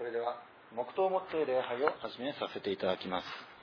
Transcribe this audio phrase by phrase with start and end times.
[0.00, 0.40] それでは
[0.74, 3.59] 黙祷をもって礼拝を始めさせていただきます。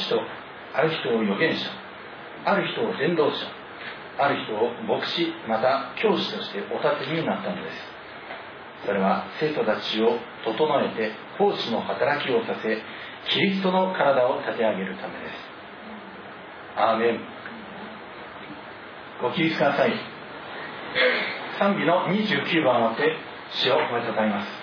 [0.00, 0.20] 人
[0.74, 1.70] ある人を預言者
[2.44, 3.60] ある人を伝道者
[4.18, 8.00] ある人を牧師また教師としてお立てになったのです。
[8.86, 12.78] それは生徒たちを整えて奉仕の働きをさせ
[13.28, 15.34] キリストの体を立て上げるためです。
[16.76, 17.20] アーメン。
[19.20, 19.92] ご起立ください。
[21.58, 23.16] 賛美の29番をもって
[23.52, 24.59] 主を褒めたたえます。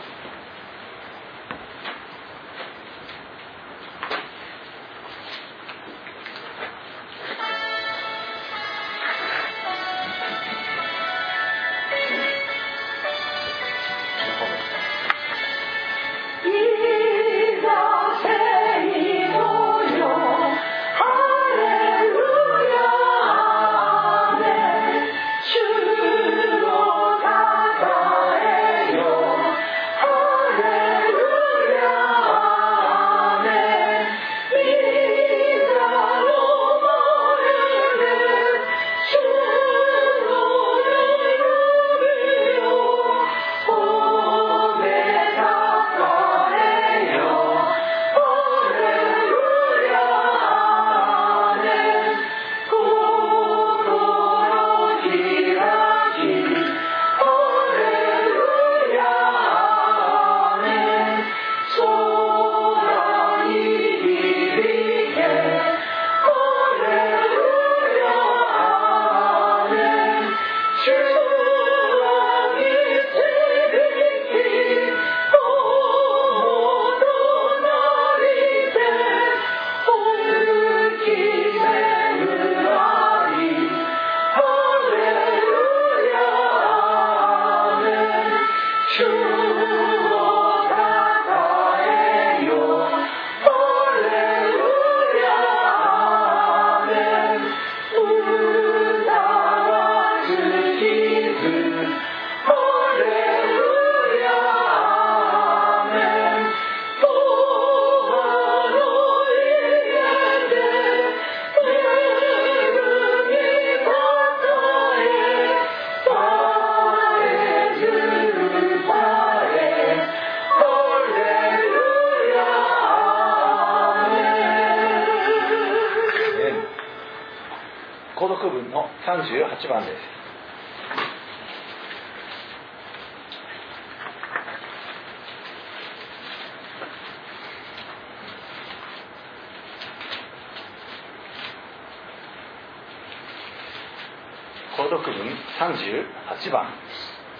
[146.38, 146.70] 38番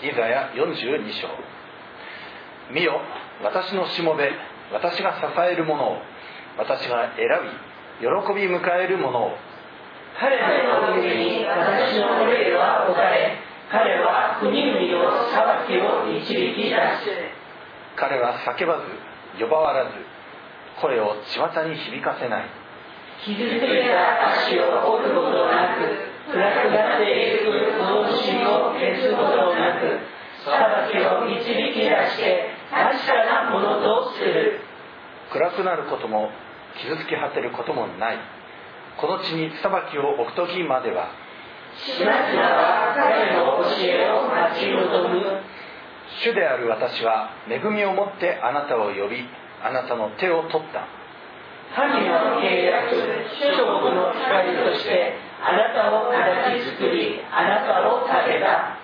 [0.02, 1.28] イザヤ42章。
[2.74, 3.00] 見よ
[3.44, 4.32] 私のしもべ
[4.74, 5.98] 私が支えるものを
[6.58, 9.38] 私が選び喜び迎えるものを。
[10.20, 13.38] 彼の上に私の霊は置かれ
[13.72, 16.78] 彼は国々を裁きを導き出す。
[17.96, 19.92] 彼は叫ばず呼ばわらず
[20.82, 22.46] 声を巷に響かせない。
[23.26, 23.60] 傷つい
[23.90, 27.48] た足を折ることなく暗くなっていく
[27.80, 30.00] 脳死を消すことなく
[30.44, 31.40] 裁きを導
[31.74, 34.60] き出して確かなものとする。
[35.32, 36.30] 暗くなることも
[36.80, 38.18] 傷つき果てることもない。
[38.98, 41.12] この地に裁きを置く時までは
[41.78, 45.42] しなしなは彼の教えを待ち望む。
[46.24, 49.24] 主である私は恵みをもってあなたを呼び
[49.64, 50.88] あなたの手を取った。
[51.76, 58.78] 神の契約主食の光としてあなたを形作りあなたを立てた。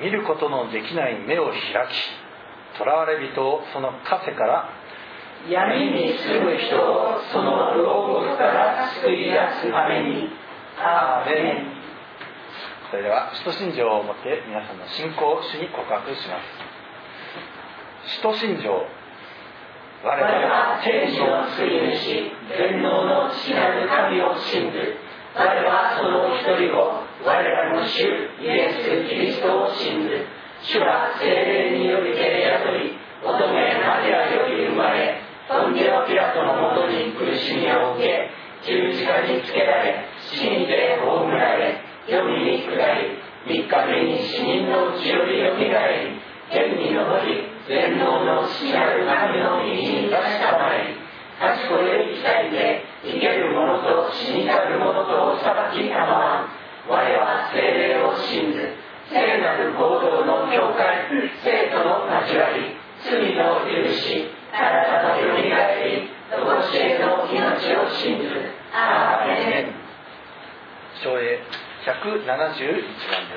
[0.00, 1.56] 見ることのできない目を開
[1.88, 1.94] き
[2.76, 4.68] 囚われ人をその枷から
[5.48, 9.32] 闇に住む人をその牢獄から救い出
[9.62, 10.46] すために。
[10.78, 11.72] アーメン。
[12.90, 16.36] それでは使徒信条をもって皆さんの信仰を主に告白しま
[18.04, 18.20] す。
[18.20, 18.86] 使徒信条
[20.04, 24.94] 我々は天使の救い主全能の父なる神を信ず
[25.36, 28.08] 我はその一人を我らの主
[28.40, 30.24] イエス・キリストを信ず
[30.64, 38.32] 主は精霊によりて宿り乙女マリアより生まれポンデオピラトのもとに苦しみを受け
[38.64, 50.72] 十字架につけられ死にて葬られ読みに下り三日目に死人のうちよりよみがえり天に昇り全能の死なる神の右に立ちたま
[51.36, 56.66] り確これに伝えて生ける者と死にたる者とお裁きたまわん。
[56.88, 58.72] 我は精霊を信ず
[59.10, 61.10] 聖なる行動の教会
[61.42, 66.44] 生徒の交わり罪の許し新たなよみがえりと教
[66.74, 68.28] えの命を信ず
[68.72, 69.74] アーメン。
[71.02, 71.40] 昭栄
[71.84, 72.82] 171番で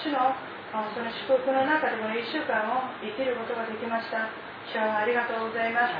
[0.04, 4.28] 祝福の中でこの1週間を生きることができました。
[4.68, 5.96] 主はありがとうございます。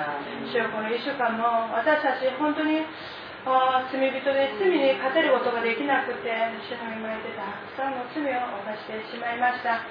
[0.52, 2.84] 主はこの1週間も私たち本当に
[3.44, 6.32] 罪人で罪に勝てることができなくて
[6.64, 9.84] 主の今言ってたたくさんの罪を犯してしまいました。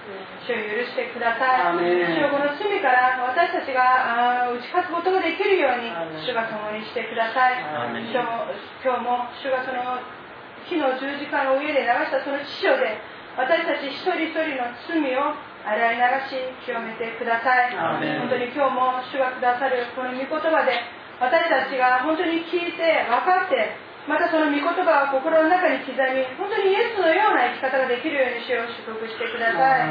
[0.46, 1.82] 主を許してください。
[2.13, 5.89] 主をこの罪から私たちが打ち勝つことができるように
[6.22, 7.62] 主が共にしてください。
[7.62, 10.01] 今日も主がその
[10.65, 12.98] 火の十字架の上で流したその父書で
[13.34, 15.34] 私たち一人一人の罪を
[15.66, 17.74] 洗い流し清めてください。
[18.20, 20.78] 本当に今日も主がくださるこの御言葉で
[21.18, 23.74] 私たちが本当に聞いて分かって
[24.04, 29.88] またその御言葉を心の中に刻み本当にイエスのような生き方ができるように主を祝福してください。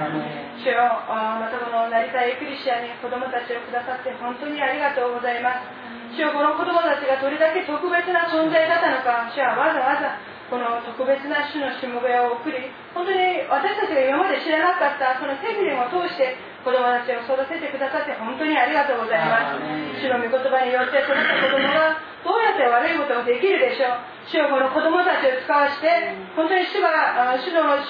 [0.61, 6.15] 主をまたこの成田エクリシアに子供たちをくださって本当にありがとうございます。
[6.15, 10.21] 主をこの子供たちがどれだけ特別な存在だったのか主はわざわざ
[10.51, 13.19] この特別な種のしもべを送り本当に
[13.49, 19.59] 私たちが今まで知らなかったそのテレビを通して子供たちを育ててくださって本当にありがとうございます。
[19.99, 25.89] 主の御言葉によって育った子供がどうやって悪いことができるでしょう主よこの子供たちを使わして
[26.37, 27.83] 本当に主が主の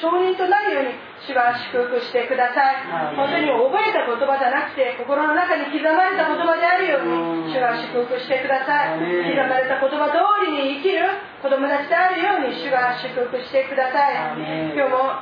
[0.00, 0.94] 承認となるように
[1.26, 2.86] 主が祝福してください。
[3.18, 9.02] 本当に覚えた言葉じゃなくて心の中に刻まれた言葉であるように主が祝福してください。
[9.02, 11.04] 刻まれた言葉通りに生きる
[11.42, 14.38] 子供たちであるように主が祝福してください。
[14.78, 15.20] 今日も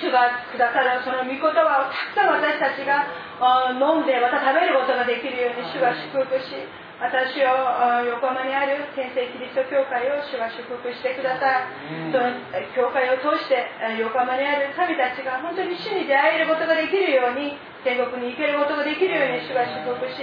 [0.00, 3.04] 主がくださるその御言葉をたくさん私たちが
[3.74, 6.54] 飲んでまた食べることができるように主が祝福し
[7.04, 12.32] 私を横浜にある天聖キリスト教会を主が祝福してください、その
[12.72, 13.68] 教会を通して
[14.00, 20.16] 横浜にある民たちが本当に主に出会えることができるように天国に行けることができるように主が祝福し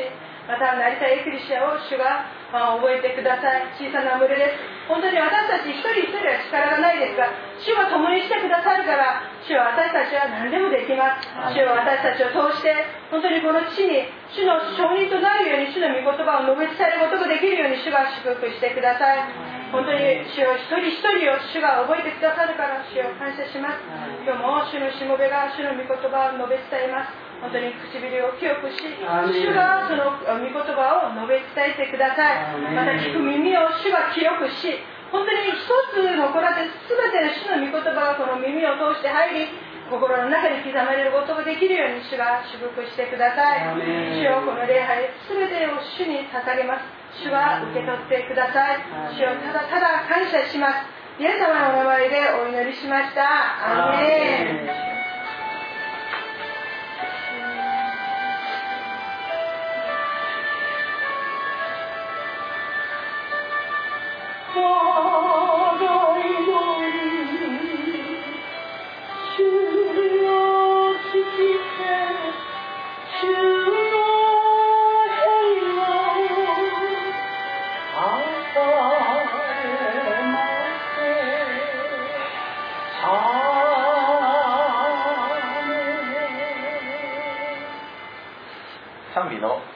[0.51, 3.71] また成田エクリシアを主が覚えてください。
[3.79, 4.59] 小さな群れです。
[4.91, 7.31] 本当に私たち一人一人は力がないですが
[7.63, 11.55] 主が共にしてくださるから主は私たちは何でもできます。
[11.55, 12.75] 主は私たちを通して
[13.07, 19.23] 本当にこの地に主の承認となるように主の御言葉を述べ伝えることができるように主が祝福してください。
[19.71, 23.79] 本当に主を一人一人を主が覚えてくださるから主を感謝します。
[24.27, 32.61] 今日も主のしもべが主の御言葉を述べ伝えます本当に唇を清くし主がその御言葉を述べ伝えてください。
[32.61, 34.77] また聞く耳を主が清くし
[35.11, 39.49] 本当に一つの子らで全ての主の御言葉がこの耳を通して入り
[39.91, 43.75] 心の中に刻まれることができるように主が祝福してください。
[44.15, 46.87] 主をこの礼拝全てを主に捧げます。
[47.25, 48.79] 主は受け取ってください。
[49.11, 50.87] 主をただただ感謝します。
[51.19, 53.91] イエス様のお名前でお祈りしました。
[53.91, 54.90] アメ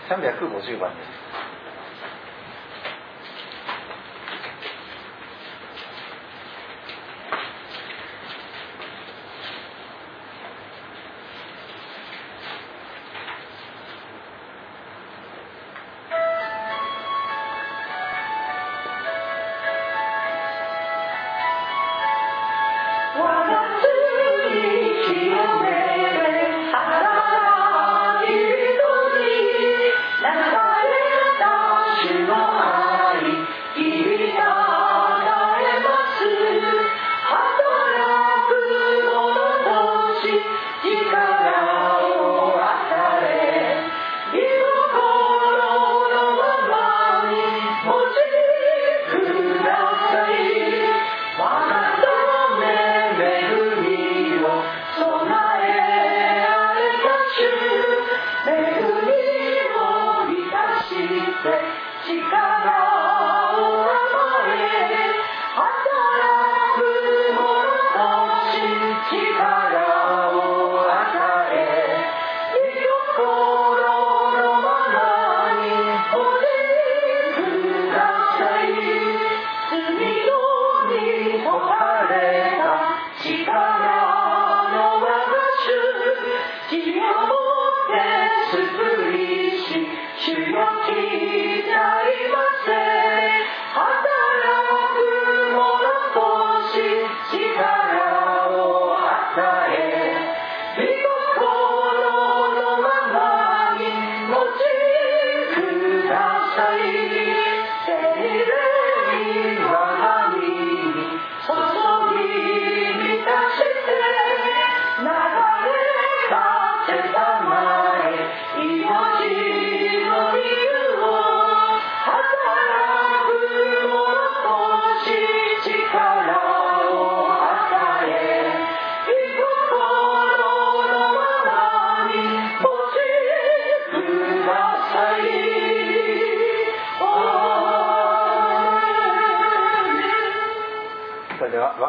[0.10, 1.25] 350番です。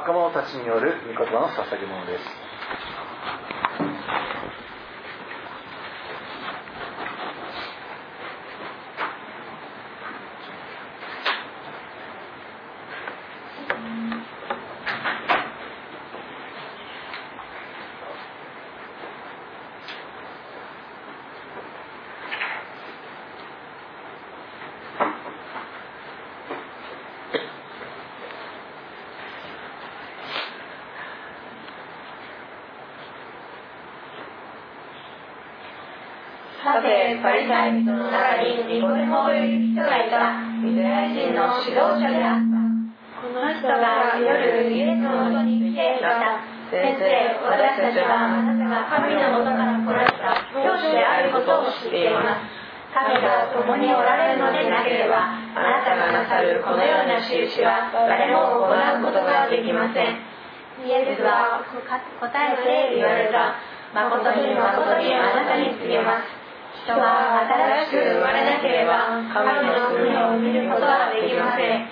[0.06, 2.45] 若者たちによる御言葉の捧げ物です。
[37.46, 42.58] て、パリサイ人の中にニコデモという人がいた、ユダヤ人の指導者であった。
[43.22, 46.42] この人が夜、イエスのもとに来ていた。
[46.66, 47.06] 先生、
[47.46, 52.66] 私たちはあなたが神のもとから来られた教師であることを知っています。
[52.90, 60.18] 神が共におられるのでなければ、あなたがなさるこのような印は誰も行うことができません。
[60.82, 61.62] イエスは
[62.20, 62.56] 答え
[62.90, 63.54] て言われた。
[63.94, 66.36] 誠に誠にあなたに告げます。
[66.87, 71.90] 人は新しく生まれなければ、神の国を見ることはできません。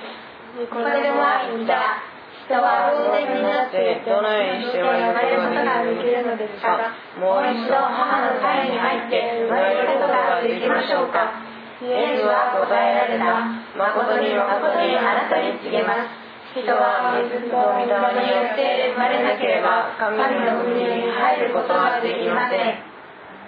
[0.70, 1.98] これでは言った。
[2.46, 6.76] 人は老然になってどのようにして生まれることができるのですか
[7.16, 11.40] もう一度母の体に入って生まれることができましょうか
[11.80, 13.50] イエスは答えられた。
[13.74, 16.22] 誠に誠にあなたに告げます。
[16.54, 22.78] 人は水と御霊によって生まれなければ神の国に入ることはできません。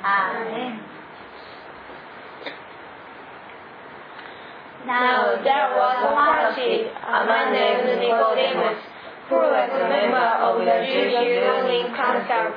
[0.03, 0.86] アーメン
[4.87, 8.79] Now there was a Pharisee, a man named Nicodemus,
[9.27, 12.55] who was a member of the Jewish ruling council.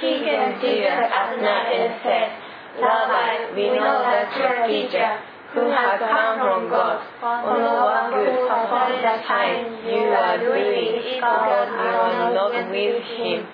[0.00, 2.32] He came to Jesus at night and said,
[2.80, 5.20] Rabbi, we know that you are a teacher
[5.52, 6.96] who has come from God.
[7.20, 13.44] On one who performs the sign you are doing because you are not with him.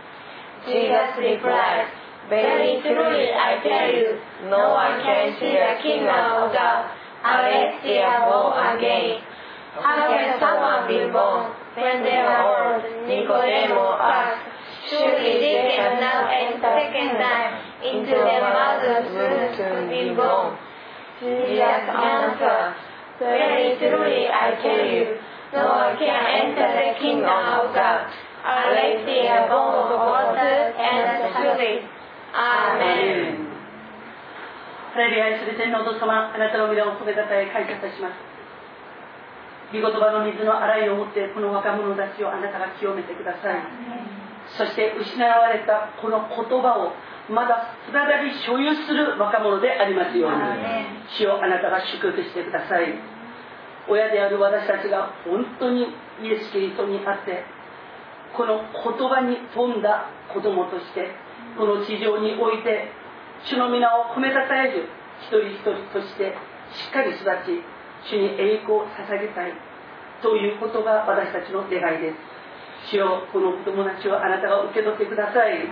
[0.70, 1.90] Jesus replied,
[2.30, 4.14] Very truly I tell you,
[4.46, 9.22] no one can see the kingdom of God are born again.
[9.80, 13.08] How can someone be born when they are old?
[13.08, 14.52] Nicodemus asked.
[14.90, 20.58] Surely they cannot enter second time into their mother's womb to be born.
[21.20, 22.74] Jesus answered,
[23.18, 25.16] Very truly I tell you,
[25.54, 28.10] no one can enter the kingdom of God
[28.44, 31.84] unless they are born of water and spirit.
[32.34, 33.41] Amen.
[34.92, 38.20] ハレルヤ愛する天皇と様、あなたの皆を褒めたたえ感謝いたします。
[39.72, 44.22] 御言葉の水の洗いをもってこの若者たちをあなたが清めてください。
[44.58, 46.92] そして失われたこの言葉を
[47.32, 50.36] まだ再び所有する若者でありますように
[51.16, 52.92] 主をあなたが祝福してください
[53.88, 55.86] 親である私たちが本当に
[56.22, 57.44] イエス・キリストにあって
[58.36, 61.14] この言葉に富んだ子供として
[61.56, 62.90] この地上において
[63.44, 64.86] 主の皆を褒めたたえる
[65.22, 66.34] 一人一人として
[66.70, 67.62] しっかり育ち
[68.10, 69.52] 主に栄光を捧げたい
[70.22, 72.32] ということが私たちの願いです。
[72.90, 75.62] 主よこの子供たちをあなたが受け取ってください。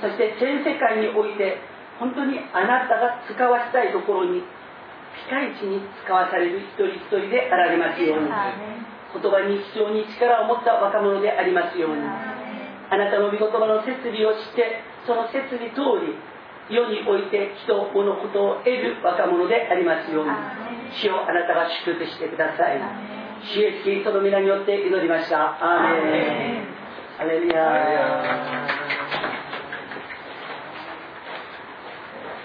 [0.00, 1.60] そして全世界において
[2.00, 8.28] 本当にあなたが使わしたいところにピカイチに使わされる一人一人であられますように。
[9.12, 12.00] 言葉に非常に力を持った若者でありますように。
[12.00, 16.16] あなたの御言葉の摂理をしてその摂理通り
[16.72, 20.30] 世において人物ことを得る若者でありますように。
[20.92, 22.80] 主をあなたが祝福してください。
[23.44, 25.56] 主イエスキリストの皆によって祈りました。
[25.60, 26.72] アーメン。
[27.20, 28.66] アレルヤ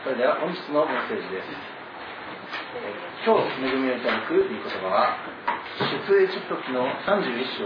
[0.03, 1.77] それでは本日のメッセージです。
[3.25, 5.17] 今日恵みをいただく御言葉は
[5.79, 7.65] 出エジプト記の31章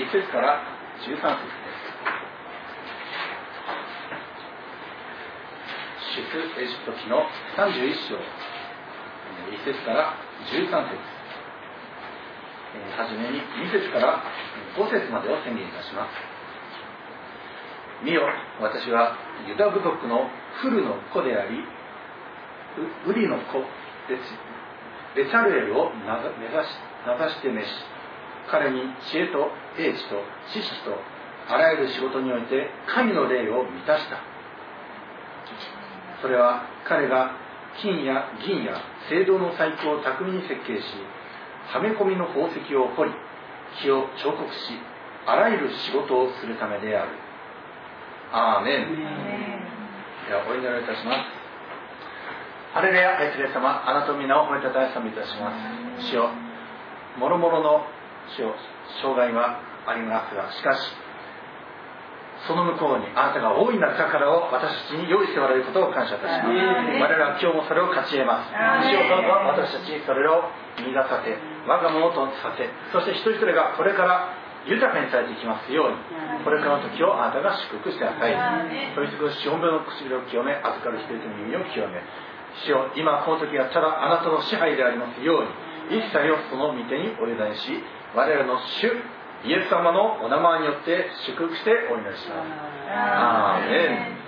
[0.00, 0.62] 1節から
[1.00, 1.20] 13節で
[5.95, 6.22] す出
[6.62, 8.14] エジプト記の31章。
[8.14, 10.14] 1節から
[10.52, 11.16] 13節。
[12.96, 14.22] はじめに2節から
[14.76, 16.36] 5節までを宣言いたします。
[18.04, 18.28] 見よ
[18.60, 19.16] 私は
[19.48, 20.28] ユダ部族の
[20.60, 21.64] フルの子であり
[23.06, 23.64] ウリの子
[25.16, 27.68] ベサルエルを名指し名指して召し
[28.50, 30.20] 彼に知恵と英知と
[30.52, 30.92] 知識と
[31.48, 34.35] あらゆる仕事において神の霊を満たした。
[36.22, 37.32] それは彼が
[37.80, 40.82] 金や銀や青銅の細工を巧みに設計し
[41.68, 43.10] はめ込みの宝石を彫り
[43.82, 44.78] 木を彫刻し
[45.26, 47.10] あらゆる仕事をするためである。
[48.32, 48.96] アーメン。
[50.28, 51.36] ではお祈りいたします。
[52.74, 55.50] ハレルヤ愛する様あなたの皆を褒めたたえさめいたしま
[55.98, 56.10] す。
[56.10, 56.30] 主よ
[57.18, 57.86] もろもろの
[58.36, 58.54] 主よ
[59.02, 60.92] 障害はありますがしかし
[62.44, 66.52] その向こうにあなたが大いなる宝を私たちに用意しておられることを感謝いたします。
[66.52, 68.52] 我々は今日もそれを勝ち得ます。
[68.52, 71.32] 主よどうぞ私たちにそれを見出させ
[71.66, 78.34] 我が物とさせそして一人一人がこれから豊かにされていきますようにこれからの時をあなたが祝福してください。
[78.94, 82.02] そして資本分の唇を清め預かる人々の耳を清め
[82.64, 85.44] 主よ今この時がただあなたの支配でありますよう
[85.92, 87.78] に一切をその御手にお委ねし
[88.14, 88.90] 我々の主
[89.44, 92.48] イエス様のお名前によって祝福してお祈りします。
[92.88, 94.26] アーメン、えー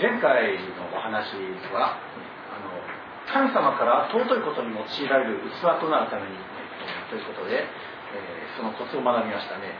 [0.00, 1.34] 前回のお話
[1.74, 1.98] は
[2.50, 2.70] あの
[3.26, 6.38] 神様から尊いことに用いられる器となるために、
[7.10, 9.74] ということで、えー、そのコツを学びましたね。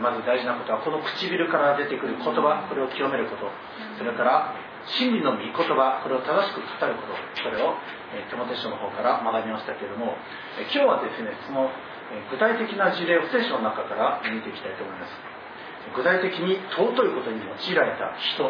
[0.00, 3.50] まず大事なことはこの唇から出てくる言葉これを清めること。
[3.98, 4.54] それから
[4.86, 7.74] 真理の御言葉これを正しく語ることそれを、
[8.12, 10.16] えー、手元書の方から学びましたけれども、
[10.60, 11.70] えー、今日はですねその
[12.30, 15.12] 具体的な事例を聖書の中から見ていきたいと思います。
[15.96, 18.48] 具体的に尊いことに用いられた人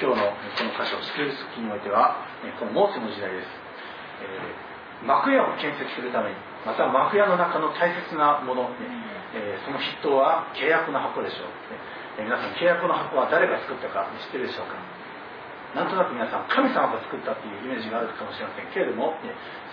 [0.00, 2.24] 今日のこの箇所救う時においては
[2.58, 3.48] このモーセの時代です、
[4.24, 8.70] えー、幕屋を建設するためにまた幕屋の中の大切なもの、
[9.36, 11.52] えー、その筆頭は契約の箱でしょう、
[12.16, 14.78] えー、皆さん契約の箱は誰が作ったか知ってるでしょうか？
[15.72, 19.16] なんとなく皆さん神様が作ったっていうイメージがあるかもしれませんけれども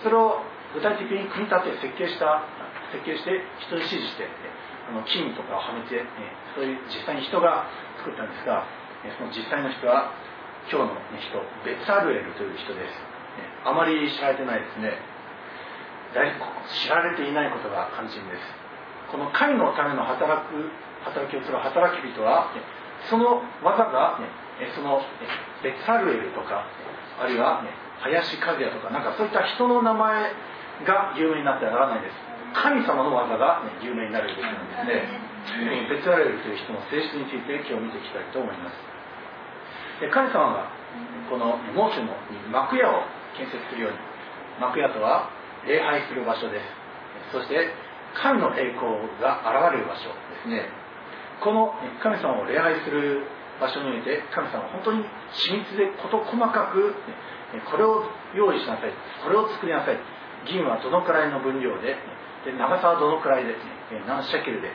[0.02, 0.40] それを
[0.72, 2.46] 具体的に組み立て設計した
[2.92, 4.24] 設計して人に指示して
[4.88, 6.02] あの金とかをはめて
[6.56, 7.68] そういう実際に人が
[8.00, 8.64] 作ったんですが
[9.16, 10.12] その実際の人は
[10.68, 12.92] 今日の人ベツァルエルという人です。
[13.64, 14.92] あまり知られてないですね。
[16.84, 18.42] 知られていないことが肝心です。
[19.10, 20.68] この神のための働く
[21.04, 22.52] 働きをする働き人は
[23.08, 24.20] その技が
[24.74, 25.00] その
[25.62, 26.66] ベツァルエルとか
[27.20, 27.62] あるいは
[28.00, 30.32] 林和也とかなんかそういった人の名前
[30.84, 32.16] が有名になってはならないです。
[32.52, 35.86] 神様の技が有名になるべきなんですね。
[35.88, 38.76] ベツァルエルという人の性質について今日見ていきたいと思います。
[40.12, 40.72] 神様が
[41.28, 42.16] このモーセの
[42.50, 43.04] 幕屋を
[43.36, 43.98] 建設するように
[44.58, 45.28] 幕屋とは
[45.68, 46.64] 礼拝する場所です。
[47.32, 47.68] そして
[48.16, 50.66] 神の栄光が現れる場所ですね。
[51.44, 53.28] この神様を礼拝する
[53.60, 55.04] 場所において神様は本当に
[55.36, 56.96] 緻密で事細かく
[57.70, 58.92] これを用意しなさい。
[59.22, 59.98] これを作りなさい。
[60.48, 62.00] 銀はどのくらいの分量で
[62.48, 63.52] で長さはどのくらいで
[64.08, 64.72] 何シャケルで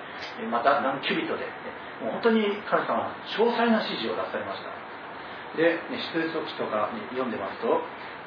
[0.51, 1.49] また何キュビットで
[2.03, 4.69] もう本当に神様は詳細な指示を出されました。
[5.57, 5.79] で
[6.13, 7.79] 出エ記とか読んでますと、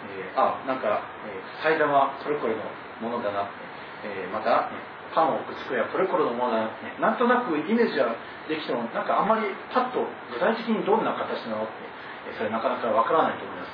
[0.09, 1.05] えー、あなんか、
[1.63, 2.65] 祭壇はこれこれの
[3.05, 3.51] ものだな、
[4.03, 4.81] えー、また、ね、
[5.15, 8.17] パンを置く机はこれこれのものだな、んとなくイメージは
[8.49, 13.73] できてもなんかあんまりパッと具体的にどんな形なのってそれなかなかわからないと思います。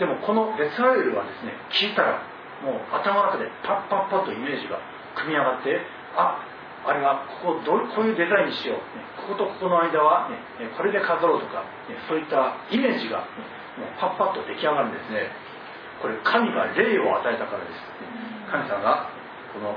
[0.00, 2.20] でもこのベツアエルはですね聞いたら
[2.64, 4.80] もう頭の中でパッパッパッとイメージが
[5.14, 5.78] 組み上がって
[6.16, 6.42] あ
[6.84, 10.36] あれはここどこういうデザインにしよう、ね、こことここの間は、ね、
[10.76, 13.24] これで飾ろうとか、ね、そういったイメージが、
[13.96, 15.32] パッパッと出来上がるんですね。
[16.04, 17.80] これ神が霊を与えたからです
[18.52, 19.08] 神様が
[19.56, 19.72] この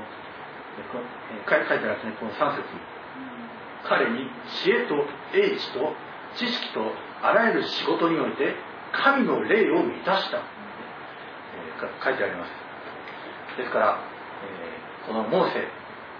[1.48, 2.62] 書いてあるですねこの3節。
[3.84, 4.28] 彼に
[4.62, 5.94] 知恵と英知と
[6.34, 8.54] 知識とあらゆる仕事において
[8.92, 10.42] 神の霊を満たした、え
[12.02, 12.50] 書いてあります。
[13.56, 14.00] ですから、
[14.44, 15.58] えー、このモーセ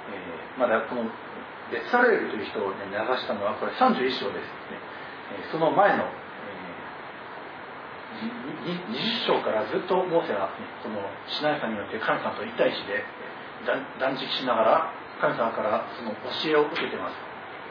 [0.09, 1.05] えー、まだこの
[1.71, 4.49] ベツサレールという人を、ね、流したのはこれ31章です。
[4.73, 4.81] ね、
[5.45, 8.89] えー、その前の、えー、
[9.29, 10.97] 20章からずっとモーセは、ね、この
[11.29, 13.05] シナイさんによって神様と一対一で
[14.01, 17.17] 断食しながら神様からその教えを受けてます。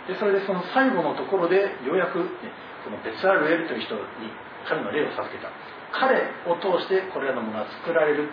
[0.07, 4.31] でそれでその最後のところでようやく、ね、このベツアルエルという人に
[4.67, 5.49] 神の霊を授けた。
[5.91, 8.29] 彼を通してこれらのものは作られる。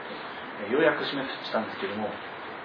[0.71, 2.07] ようやく示したんですけども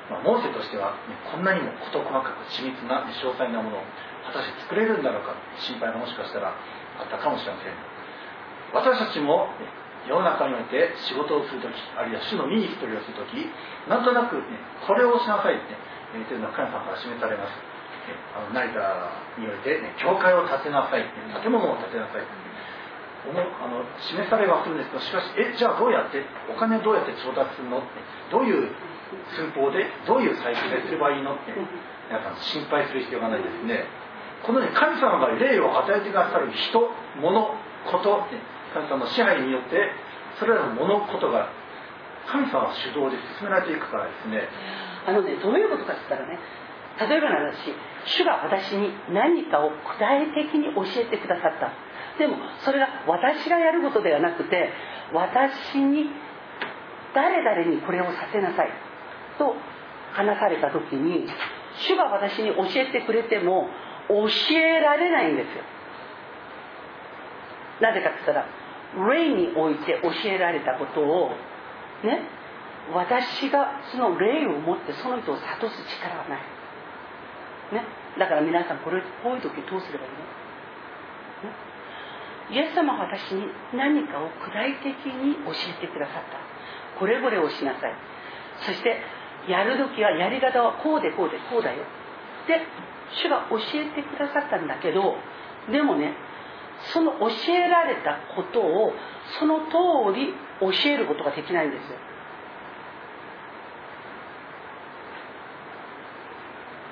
[0.09, 3.85] まあ、モーセとしては、ね、こんなにも事細かく緻密な、詳細なものを
[4.25, 7.77] 果たして作れるんだろうか心配がもしかしたらあったかもしれません。
[8.73, 9.69] 私たちも、ね、
[10.07, 13.35] 世の中において仕事をするときあるいは主のミニストリーをするとき
[13.89, 14.43] なんとなく、ね、
[14.87, 15.75] これをしなさいって、
[16.17, 17.69] ね、というのは神様から示されます。
[18.33, 21.05] あの成田において、ね、教会を建てなさい
[21.43, 22.25] 建物を建てなさい
[23.29, 28.71] あの示されはするんですけどしかしえじゃあどうやってお金をどうやって調達するのってどういう
[29.35, 31.53] 寸法でどういうサイズですればいいのって
[32.09, 33.85] 皆さん心配する必要がないですね。
[34.41, 36.79] このね神様が霊を与えてくださる人
[37.19, 37.53] 物
[37.91, 38.23] こと
[38.73, 39.91] 神様の支配によって
[40.39, 41.49] それらの物事が
[42.27, 44.47] 神様主導で進められていくからですね。
[45.07, 46.39] あのねどういうことかって言ったらね
[46.99, 47.73] 例えばの話
[48.05, 51.71] 主が私に何かを具体的に教えてくださった。
[52.19, 54.69] でもそれが私がやることではなくて
[55.13, 56.11] 私に
[57.15, 58.69] 誰々にこれをさせなさい。
[59.39, 59.55] と
[60.13, 61.25] 話された時に
[61.79, 63.69] 主が私に教えてくれても
[64.09, 65.63] 教えられないんですよ。
[67.81, 68.58] なぜかって言ったら
[68.95, 71.29] 霊において教えられたことを
[72.03, 72.25] ね
[72.93, 76.39] 私がその霊を持ってその人を諭す力はない、
[77.73, 77.85] ね、
[78.17, 80.25] だから皆さんこれこういう時どうすればいいの、
[81.45, 81.53] ね、
[82.49, 86.41] イエス様は私に何かを具体的に教えてくださった。
[86.99, 87.93] これこれをしなさい。
[88.65, 89.01] そして
[89.47, 91.85] やる時はやり方はこうでこうでこうだよ。
[92.47, 92.65] で
[93.21, 95.15] 主が教えてくださったんだけど
[95.71, 96.13] でもね
[96.93, 98.93] その教えられたことを
[99.39, 101.97] その通り教えることができないんですよ。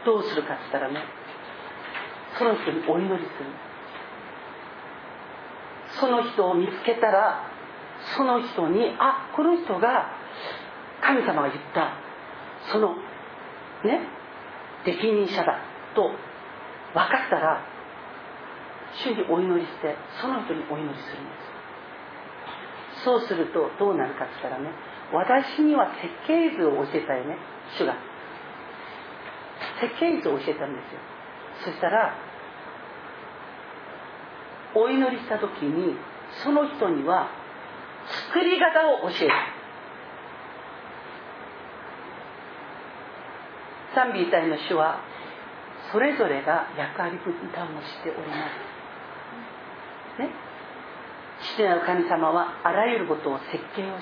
[0.06, 1.04] どうするかっつったらね
[2.38, 3.50] その人にお祈りする。
[6.00, 7.50] その人を見つけたら
[8.16, 10.12] その人にあこの人が
[11.02, 11.94] 神様が言った
[12.72, 12.96] その
[13.84, 14.02] ね
[14.86, 15.60] 適任者だ
[15.96, 16.14] と分
[16.94, 17.77] かったら
[18.94, 21.32] 主にお祈りしてその人にお祈りするんで
[23.02, 23.04] す。
[23.04, 24.72] そうするとどうなるかって言ったらね
[25.14, 27.38] 私には設計図を教えたよね
[27.78, 27.96] 主が。
[29.80, 31.00] 設計図を教えたんですよ。
[31.66, 32.16] そしたら
[34.76, 35.96] お祈りした時に
[36.44, 37.30] その人には
[38.30, 39.32] 作り方を教える
[43.96, 45.02] 賛美隊の主は
[45.92, 48.77] それぞれが役割分担をしております。
[50.20, 50.30] ね。
[51.56, 54.02] 父なる神様はあらゆることを設計をしま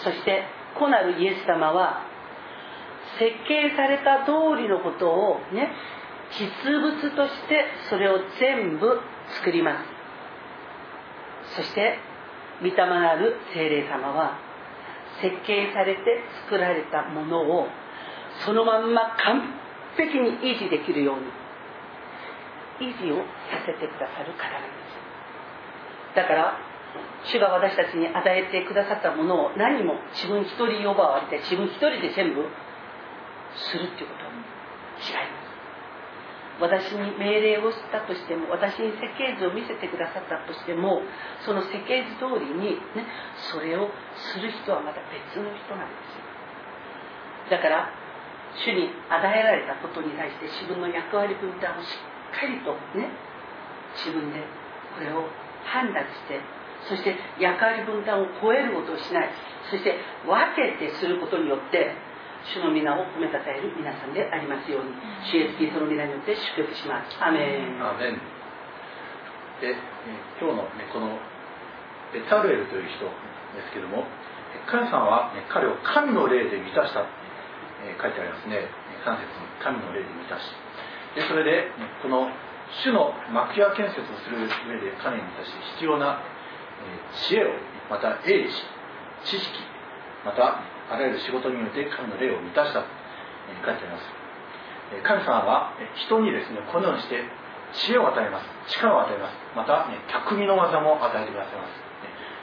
[0.00, 0.42] すそして
[0.78, 2.02] 子なるイエス様は
[3.18, 5.70] 設計された通りのことをね
[6.38, 9.00] 実物としてそれを全部
[9.38, 9.84] 作りま
[11.54, 11.56] す。
[11.56, 11.98] そして
[12.60, 14.38] 御霊なる精霊様は
[15.22, 16.02] 設計されて
[16.44, 17.68] 作られたものを
[18.44, 19.54] そのまんま完
[19.96, 21.45] 璧に維持できるように。
[22.80, 24.68] 維持をさせてくださる方なんで
[26.12, 26.16] す。
[26.16, 26.58] だから
[27.24, 32.46] 主が私たちに与えてくださったものを何も自分一人呼ばわれて自分一人で全部
[33.56, 35.46] するっていうことは違います。
[36.56, 41.02] 私に命令をしたとしても私に設計図を見せてくださったとしても
[41.44, 43.04] その設計図通りに、ね、
[43.52, 43.92] それを
[44.32, 47.58] する人はまた別の人なんですよ。
[47.58, 47.92] だから
[48.56, 53.10] 主に与えられたことに対して自分の役割分担をしっかりとね
[53.94, 54.40] 自分で
[54.94, 55.28] これを
[55.64, 56.40] 判断して
[56.88, 59.30] そして役割分担を超えることをしない
[59.70, 61.94] そして分けてすることによって
[62.54, 64.94] 主の皆を褒めたたえる皆さんでありますように、
[65.26, 67.18] 主イエスキリストの皆によって祝福します。
[67.18, 67.82] アメン。
[67.82, 68.22] アメン
[69.58, 69.74] で、
[70.38, 71.18] 今日の、ね、この
[72.14, 73.02] ベタルエルという人
[73.58, 74.06] ですけども、
[74.70, 77.02] 神様は、ね、彼を神の霊で満たした、
[77.82, 78.70] えー、書いてありますね。
[79.02, 80.46] 3節に神の霊で満たし。
[81.16, 82.28] でそれで、この
[82.84, 85.50] 主の幕屋建設をする上で彼に満たし
[85.80, 86.20] 必要な、
[87.26, 87.56] 知恵を、
[87.88, 88.52] また英知、
[89.24, 89.48] 知識、
[90.24, 90.60] また
[90.92, 92.86] あらゆる仕事によって神の霊を満たしたと
[93.64, 94.04] 書いてあります。
[95.02, 97.24] 神様は人にですねこのようにして
[97.72, 98.76] 知恵を与えます。
[98.78, 99.34] 力を与えます。
[99.56, 101.80] また、ね、巧みの技も与えてくださいます。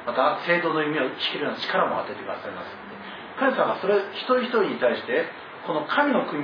[0.08, 2.76] また聖堂の夢を生きるような力も与えてくださいます。
[3.40, 5.26] 神様はそれ一人一人に対して
[5.66, 6.44] この神の国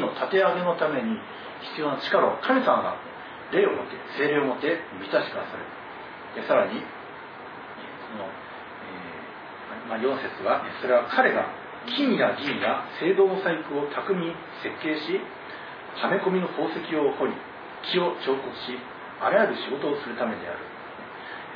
[0.00, 1.18] の立て上げのために
[1.74, 2.96] 必要な力を神様が
[3.52, 5.64] 霊を持って精霊を持って満たしてくださる。
[6.36, 6.86] でさらにこ
[8.16, 8.28] の
[9.88, 11.48] まあ、4節はそれは彼が
[11.96, 15.16] 金や銀や青銅の細工を巧みに設計し
[15.96, 17.32] はめ込みの宝石を掘り
[17.88, 18.76] 木を彫刻し
[19.20, 20.60] あらゆる仕事をするためである。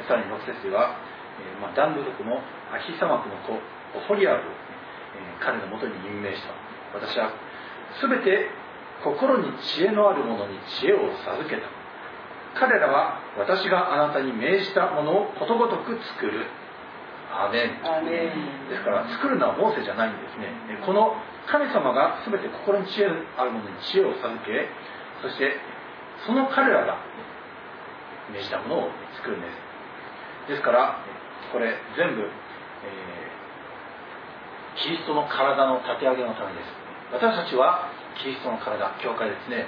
[0.09, 0.97] さらに6節では、
[1.38, 2.41] えーまあ、ダンブ族の
[2.73, 6.57] アヒサマクの子オホリアルを、えー、彼のもとに任命した。
[6.97, 7.31] 私は
[8.01, 8.49] 全て
[9.05, 11.69] 心に知恵のある者に知恵を授けた。
[12.55, 16.47] 彼らは私があなたに命じたものをことごとく作る。
[17.33, 17.81] アメン。
[18.69, 20.53] ですから作るのはモーセじゃないんですね。
[20.85, 21.17] この
[21.49, 24.69] 神様が全て心に知恵あるものに知恵を授け
[25.23, 25.57] そして
[26.27, 26.99] その彼らが
[28.31, 29.49] 命じたものを作るんで
[30.47, 30.53] す。
[30.53, 31.01] ですから
[31.53, 36.69] これ全部、えー、キリストの体の立て上げのためです。
[37.12, 37.88] 私たちは
[38.20, 39.66] キリストの体教会ですね。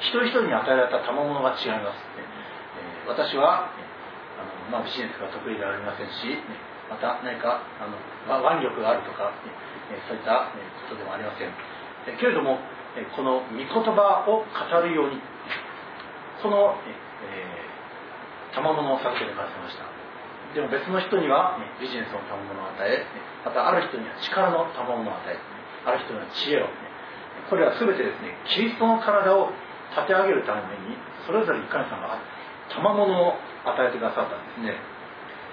[0.00, 3.72] 一人一人に与えられた賜物が違います、え、私は
[4.36, 6.36] あの、まあ、ビジネスが得意ではありませんし
[6.92, 7.96] また何かあの
[8.28, 9.32] 腕力があるとか、
[10.06, 10.52] そういった
[10.86, 11.50] ことでもありません。
[12.18, 12.60] けれども
[13.16, 15.18] この御言葉を語るように
[16.42, 16.78] この、
[17.26, 19.84] えー、賜物を授けてくださいました。
[20.54, 23.04] でも別の人にはビジネスの賜物を与え
[23.44, 25.36] またある人には力の賜物を与え
[25.84, 26.70] ある人には知恵を
[27.48, 29.50] これは全てですねキリストの体を
[29.94, 32.18] 立て上げるためにそれぞれに神様が
[32.70, 34.74] 賜物を与えてくださったんですね。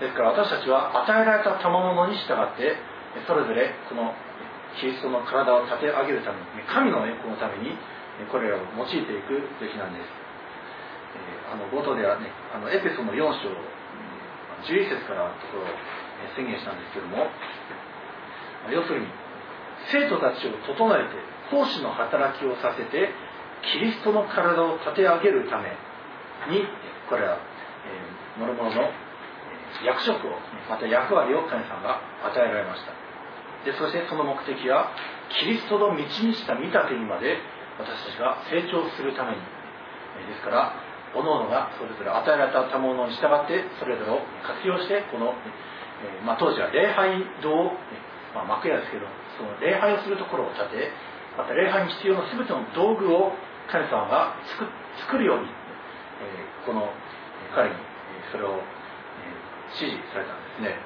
[0.01, 2.75] ですから私たちは与えられた賜物に従って
[3.29, 4.13] それぞれこの
[4.81, 7.77] キリストの体を立て上げるために神の栄光のために
[8.33, 10.09] これらを用いていくべきなんです。
[11.53, 13.53] あの冒頭ではねあのエペソの4章
[14.65, 15.75] 11節からのところを
[16.33, 17.29] 宣言したんですけども
[18.71, 19.07] 要するに
[19.91, 23.09] 生徒たちを整えて奉仕の働きをさせて
[23.73, 25.71] キリストの体を立て上げるため
[26.51, 26.67] に
[27.09, 28.91] これら、えー、諸々の
[29.85, 30.37] 役職を
[30.69, 32.91] また役割を神様が与えられました。
[33.65, 34.91] でそしてその目的は
[35.39, 37.39] キリストの道にした見立てにまで
[37.79, 39.37] 私たちが成長するために。
[40.27, 40.77] ですから
[41.13, 45.33] 各々がそれぞれ与えられたものに従ってそれぞれを活用してこの、
[46.01, 47.73] え、まあ、当時は礼拝堂、
[48.33, 49.05] まあ、幕屋ですけど
[49.37, 50.89] その礼拝をするところを建て
[51.37, 53.33] また礼拝に必要な全ての道具を
[53.71, 54.69] 神様が作
[55.07, 56.93] 作るように、えー、この
[57.55, 57.75] 彼に
[58.31, 58.61] それを、えー、
[59.73, 60.77] 指示されたんですね。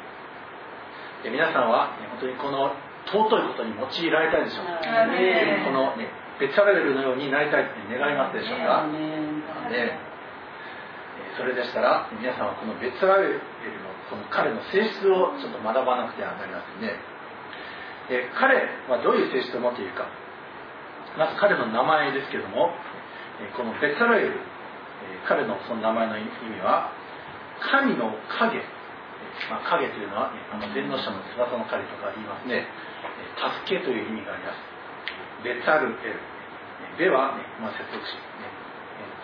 [1.24, 2.72] で皆さんは、ね、本当にこの
[3.08, 4.80] 尊いことに用いられたいでしょうか、
[5.66, 8.86] この、ね、ベツァレルのようになりたいって願いますでしょうか、
[9.72, 10.00] ね。
[11.38, 16.96] それでしたら皆さんはこのベツラエルのこの彼の性質をちょっと学ばなくてはなりませんね。
[18.10, 20.08] で彼はどういう性質を持っているか
[21.40, 22.70] 彼の名前ですけども
[23.56, 24.38] このベツラエル
[25.28, 26.92] 彼のその名前の意味は
[27.60, 28.62] 神の影、
[29.50, 32.70] まあ、影というのは、ね、あの電脳者の翼の影とか言いますね。
[33.66, 34.62] 助けという意味があります。
[35.44, 36.22] ベツァルエル。
[36.98, 38.50] ベは、ねまあ、接続詞、ね、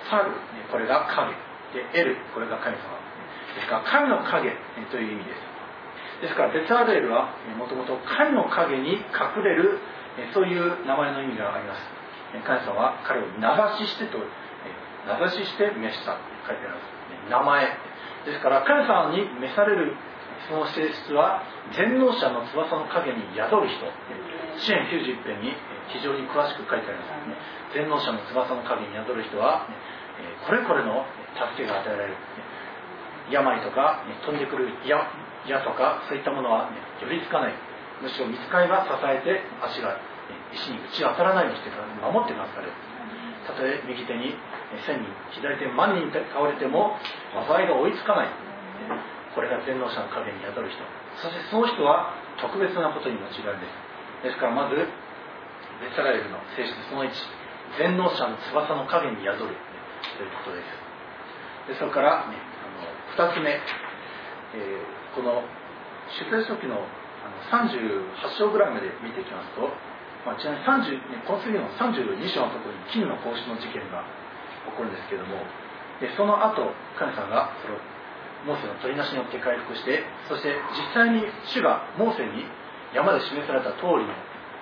[0.10, 1.34] サル、ね、これが影。
[1.74, 2.98] で L これが神様。
[3.56, 4.50] ですから神の影
[4.90, 5.54] という意味です。
[6.22, 9.80] ですからベツアデールはもともと神の影に隠れる
[10.34, 11.82] そういう名前の意味があります。
[12.34, 14.18] 神様は彼を名指ししてと
[15.06, 17.30] 名指しして召したと書いてあります。
[17.30, 17.94] 名前。
[18.26, 19.94] ですから神様に召される
[20.48, 21.44] その性質は
[21.76, 23.86] 全能者の翼の影に宿る人。
[24.58, 25.58] 支援91編に
[25.90, 27.30] 非常に詳しく書いてあります。
[27.30, 27.36] ね
[27.74, 29.66] 全能者の翼の影に宿る人は
[30.46, 32.18] これこれの助けが与えられる。
[33.32, 35.00] 病とか、飛んでくる矢
[35.48, 37.54] 矢とかそういったものは、ね、寄りつかない
[38.04, 39.96] むしろ見つかりが支えて足が
[40.52, 42.68] 石に打ち当たらないようにしてから守ってくださる
[43.48, 44.36] たとえ右手に
[44.84, 47.00] 千人左手に万人倒れても
[47.48, 48.32] 災いが追いつかない
[49.32, 50.84] これが全能者の影に宿る人
[51.24, 52.14] そしてその人は
[52.44, 53.66] 特別なことに用いられる
[54.28, 54.84] ですからまずベ
[55.96, 57.12] ツラエルの性質その1
[57.80, 59.56] 全能者の翼の影に宿る
[60.20, 65.44] ということですでそれから、ね、あの2つ目、えー、この
[66.20, 66.86] 出世書記の
[67.52, 69.70] 38章ぐらいまで見ていきますと、
[70.26, 74.04] まあ、ちなみに30、この次の32章のところに金の格子の事件が
[74.72, 75.44] 起こるんですけども
[76.00, 77.80] でその後神様がそれを
[78.44, 82.44] モーセの取りなしによって回復してそして実際に主がモーセに
[82.92, 84.12] 山で示された通りの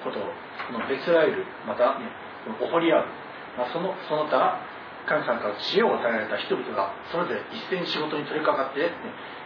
[0.06, 0.30] ことを
[0.70, 2.06] このベツラエルまた、ね、
[2.62, 3.10] オホリアブ、
[3.58, 4.62] まあ、そのその他
[5.06, 8.94] 神様から知恵を与えられた人々がそれぞれ一斉に仕事に取り掛かって、ね、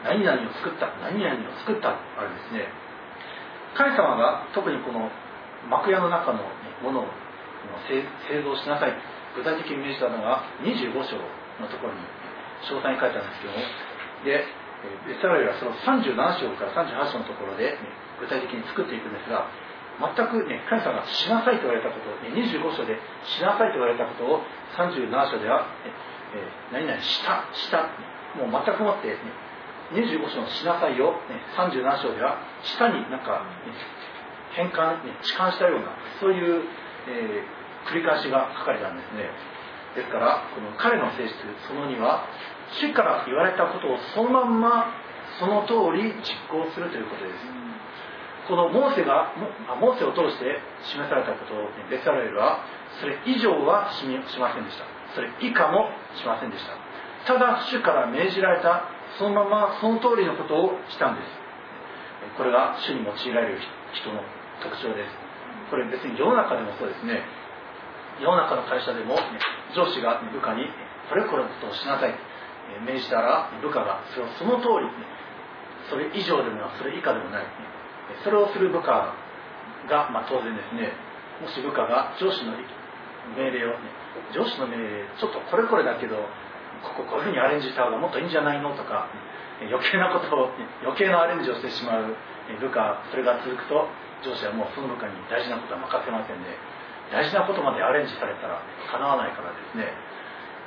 [0.04, 2.67] 何々を作った何々を作ったあれですね。
[3.75, 5.11] 神様が特にこの
[5.69, 6.39] 幕屋の中の、
[6.83, 7.05] ものを
[7.88, 8.03] 製
[8.43, 8.93] 造しなさい。
[9.35, 11.19] 具体的に命じたのが25章
[11.59, 11.99] のところに
[12.63, 13.59] 詳細に書いてあるんですけども。
[14.23, 14.65] で
[15.07, 17.77] ベサラエルはその37章から38章のところで、
[18.19, 19.49] 具体的に作っていくんですが
[19.97, 24.41] 全くね、神様がしなさいと言われたこと、ね、25章でしなさいと言われたことを
[24.75, 25.65] 37章では、
[26.71, 27.89] 何々した、した、
[28.35, 29.17] もう全くもって、ね、
[29.93, 33.74] 25章のしなさいを、ね、37章では下になんか、ね、
[34.56, 36.63] 変換、ね、置換したような、そういう、
[37.08, 39.30] えー、繰り返しが書かれたんですね。
[39.95, 41.36] ですから、この彼の性質
[41.67, 42.26] その2は、
[42.82, 44.91] 主から言われたことをそのまんま
[45.39, 47.65] その通り実行するということです。
[48.48, 49.34] このモーセが
[49.82, 50.62] モーセを通して
[50.93, 52.62] 示されたことをベツアレルは
[53.02, 54.06] それ以上はし
[54.39, 56.78] ませんでしたそれ以下もしませんでした
[57.26, 58.86] ただ主から命じられた
[59.17, 61.28] そのままその通りのことをしたんです。
[62.38, 63.60] これが主に用いられる
[63.93, 64.19] 人の
[64.63, 65.12] 特徴です。
[65.69, 67.23] これ別に世の中でもそうですね。
[68.19, 69.19] 世の中の会社でも、
[69.75, 70.63] 上司が部下に
[71.10, 72.15] これこれのことをしなさい。
[72.86, 74.89] 命じたら部下がそれをその通り
[75.89, 77.45] それ以上でもなくそれ以下でもない。
[78.24, 79.13] それをする部下
[79.88, 80.93] が、まあ、当然ですね。
[81.41, 82.57] もし部下が上司の
[83.38, 83.76] 命令を、ね、
[84.34, 86.18] 上司の命令ちょっとこれこれだけど
[86.86, 89.09] こここういうふうにアレンジした方がもっといいんじゃないのとか
[89.65, 92.15] 余計なことを余計なアレンジをしてしまう
[92.59, 93.88] 部下それが続くと
[94.21, 96.57] 上司はもうその部下に大事なことは任せませんで、ね、
[97.11, 99.93] 大事なことまでアレンジされたらかなわないからですね。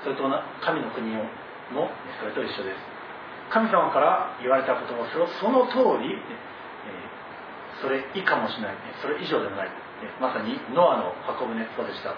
[0.02, 0.22] それと
[0.62, 1.26] 神の国も
[2.22, 2.78] それと一緒です。
[3.50, 6.14] 神様から言われたこともその通り
[7.80, 9.70] それ以下もしない、それ以上でもない、
[10.20, 12.14] まさにノアの箱舟そうでした。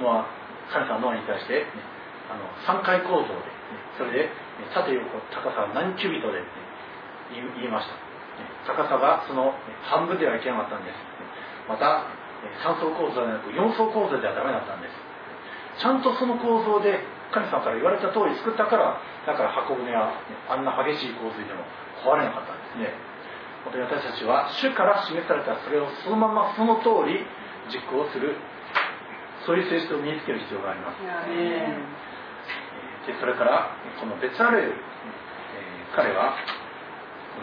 [0.00, 0.26] ノア
[0.72, 1.64] 神様ノアに対して、
[2.28, 3.34] あの3階構造で、
[3.96, 4.30] それで
[4.74, 6.42] 縦横高さは何キュビットで、
[7.32, 7.96] 言いました。
[8.64, 9.52] 高さがその
[9.82, 10.96] 半分ではいけなかったんです。
[11.68, 12.04] また
[12.64, 14.94] 3層構造ではなく4層構造ではダメだったんです。
[15.80, 17.00] ちゃんとその構造で
[17.30, 20.16] 神様から言われた通り作ったからだから箱舟は
[20.48, 21.62] あんな激しい洪水でも
[22.02, 22.94] 壊れなかったんですね。
[23.64, 27.20] 本当に私たちは主から示されたそれをそのままその通り
[27.68, 28.36] 実行する
[29.44, 30.98] そういう性質を身につける必要があります。
[33.08, 36.36] でそれからこのベツアレル、えー、彼は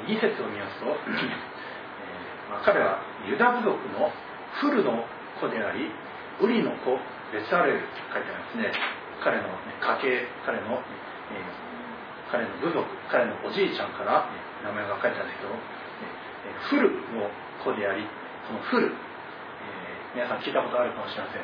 [0.05, 4.13] 2節を見ますと、 えーまあ、彼はユダ部族の
[4.61, 5.07] フルの
[5.41, 5.89] 子であり
[6.39, 6.99] ウリの子
[7.33, 8.71] ベツアレルと書いてありますね。
[9.23, 10.83] 彼の、ね、家系彼の、
[11.33, 15.53] えー、彼の部族彼のおじいちゃんから、ね、名前が書いてあるんですけど、
[16.45, 17.31] えー、フルの
[17.63, 18.05] 子であり
[18.45, 21.41] そのフル、えー、皆さん聞いたことあるかもしれません、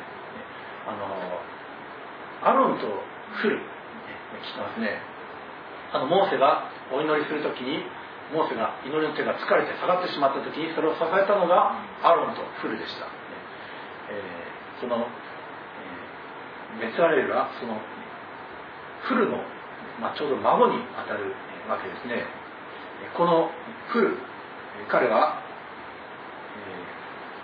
[0.86, 1.42] あの
[2.42, 2.86] アロンと
[3.34, 3.62] フル、ね、
[4.40, 5.02] 聞きますね。
[5.92, 7.84] あのモーセがお祈りするときに
[8.32, 13.04] モーセが祈りの手が疲れて下がってしまった時にそれを支えたのがアロンとフルでした、
[14.08, 15.04] えー、その
[16.80, 17.76] メツアレルはその
[19.04, 19.36] フルの、
[20.00, 21.36] まあ、ちょうど孫にあたる
[21.68, 22.24] わけですね。
[23.16, 23.50] この
[23.92, 24.16] フル
[24.88, 25.42] 彼は、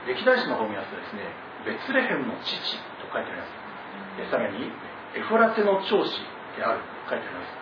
[0.06, 1.28] えー、歴代史の方を見ますとですね
[1.66, 2.56] ベツレヘムの父
[3.04, 3.44] と書いてありま
[4.24, 4.30] す。
[4.30, 4.72] さらに
[5.14, 6.10] エフラテの長子
[6.58, 7.54] である書いてあります。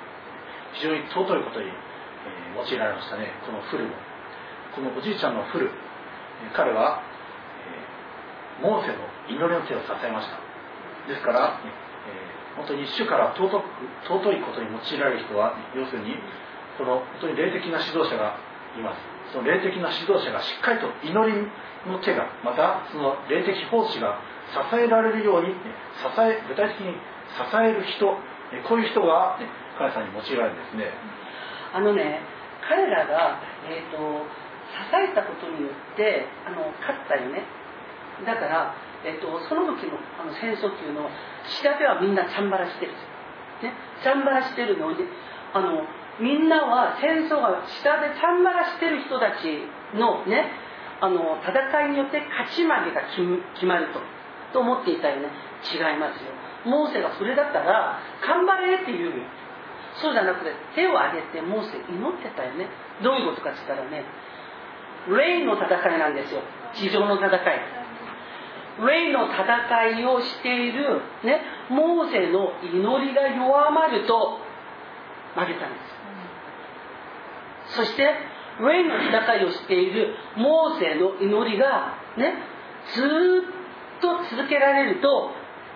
[0.80, 1.72] 非常に尊いことに、え、
[2.56, 3.32] 用いられましたね。
[3.44, 3.94] このフルも。
[4.74, 5.70] このおじいちゃんのフル。
[6.52, 7.00] 彼は、
[8.60, 10.36] えー、モーセの祈りの手を支えました。
[11.08, 11.86] ですから、え、
[12.56, 13.64] 本当に主から尊く
[14.08, 16.16] 尊いことに用いられる人は要するに
[16.78, 18.40] この本当に霊的な指導者が
[18.76, 19.00] います。
[19.32, 21.48] その霊的な指導者がしっかりと祈り
[21.84, 24.20] の手がまたその霊的奉仕が
[24.52, 26.94] 支えられるように支え具体的に
[27.36, 28.16] 支える人
[28.68, 29.46] こういう人が、ね、
[29.78, 30.90] 彼さんに用いられるんですね。
[31.74, 32.20] あのね
[32.66, 34.26] 彼らが、えーと、と
[34.74, 37.44] 支えたことによってあの勝ったよね。
[38.24, 38.74] だから
[39.04, 41.06] えっと、その時のあの戦争級の
[41.46, 42.92] 下ではみんなチャンバラしてる、
[43.62, 43.70] ね、
[44.02, 44.98] チャンバラしてるのに
[45.52, 45.86] あの
[46.18, 49.62] みんなは戦争が下でチャンバラしてる人たち
[49.94, 50.50] のね
[50.98, 53.04] あの戦いによって勝ち負けが
[53.54, 54.00] 決まると。
[54.52, 55.28] と思っていたよね。
[55.68, 56.32] 違いますよ。
[56.66, 59.12] モーセがそれだったら頑張れって言うよ。
[60.02, 62.68] そうじゃなくて手を挙げてモーセ祈ってたよね。
[63.02, 64.04] どういうことかって言ったらね
[65.08, 66.42] 霊の戦いなんですよ。
[66.74, 67.86] 地上の戦い。
[68.78, 71.40] 霊の戦いをしている、ね、
[71.70, 74.38] モーセの祈りが弱まると
[75.34, 75.78] 負けたんで
[77.70, 78.02] す、そして
[78.60, 82.34] 霊の戦いをしているモーセの祈りがね
[82.94, 83.04] ずっ
[84.02, 85.30] と続けられると、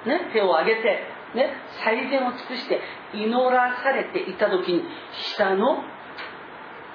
[0.07, 2.81] ね、手を挙げて、ね、最善を尽くして
[3.15, 4.83] 祈らされていた時に
[5.35, 5.85] 下の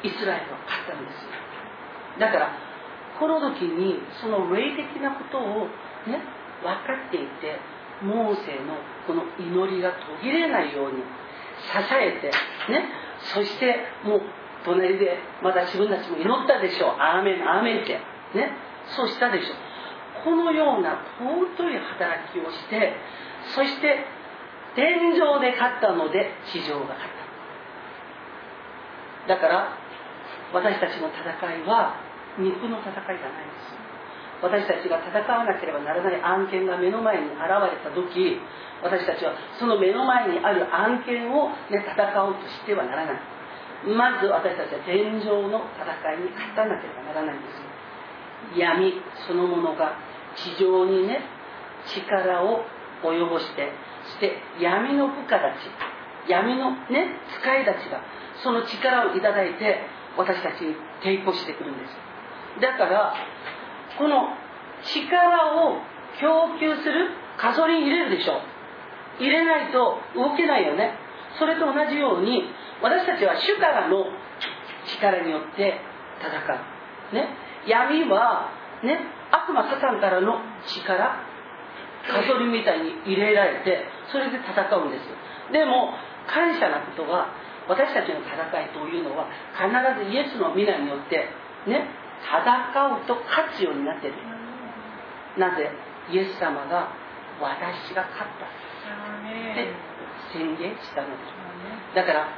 [0.03, 1.29] イスラエルは勝ったんですよ。
[2.19, 2.49] だから
[3.19, 5.67] この時にその霊的なことを
[6.07, 6.21] ね、
[6.61, 7.59] 分かっていて
[8.01, 8.75] モーセの
[9.07, 12.27] この祈りが途切れないように支えて、
[12.71, 12.89] ね、
[13.33, 14.21] そしてもう
[14.65, 16.95] 隣でまた自分たちも祈ったでしょう。
[16.99, 18.51] アーメンアーメンって、ね、
[18.95, 19.55] そうしたでしょう。
[20.25, 22.97] このような尊い働きをして
[23.53, 24.03] そして
[24.73, 27.13] 天井で勝ったので地上が勝っ
[29.27, 29.37] た。
[29.37, 29.77] だから
[30.51, 32.01] 私たちの戦いは
[32.37, 33.77] 肉の戦いじゃないです。
[34.41, 38.41] 私たちが戦わなければならない案件が目の前に現れた時
[38.83, 43.19] 私たちはその目の前にある案件を、ね、戦おうとしてはならない。
[43.85, 45.85] まず私たちは天上の戦
[46.17, 48.59] いに勝たなければならないんです。
[48.59, 48.93] 闇
[49.27, 49.97] そのものが
[50.35, 51.19] 地上にね
[51.87, 52.63] 力を
[53.03, 53.71] 及ぼして
[54.05, 55.69] そして闇の部下たち
[56.29, 58.01] 闇のね使いたちが
[58.43, 59.79] その力をいただいて
[60.17, 62.61] 私たちに抵抗してくるんです。
[62.61, 63.13] だから
[63.97, 64.29] この
[64.83, 65.81] 力を
[66.19, 68.39] 供給するガソリン入れるでしょ
[69.19, 70.97] 入れないと動けないよね。
[71.37, 72.43] それと同じように
[72.81, 74.05] 私たちは主からの
[74.87, 75.79] 力によって
[76.21, 76.31] 戦
[77.11, 77.27] う、ね、
[77.67, 78.51] 闇は、
[78.83, 78.99] ね、
[79.45, 81.21] 悪魔サタンからの力
[82.09, 85.05] ガソリンみたいに入れられてそれで戦うんです
[85.53, 85.93] でも
[86.25, 87.29] 感謝なことは
[87.69, 89.69] 私たちの戦いというのは必
[90.05, 91.29] ずイエスの皆によって
[91.65, 91.89] ね
[92.21, 94.13] 戦うと勝つようになってる。
[95.37, 95.69] なぜ？
[96.09, 96.93] イエス様が
[97.41, 98.45] 私が勝った。
[98.45, 98.49] っ
[99.53, 99.73] て
[100.33, 101.95] 宣言したのです。
[101.95, 102.29] だから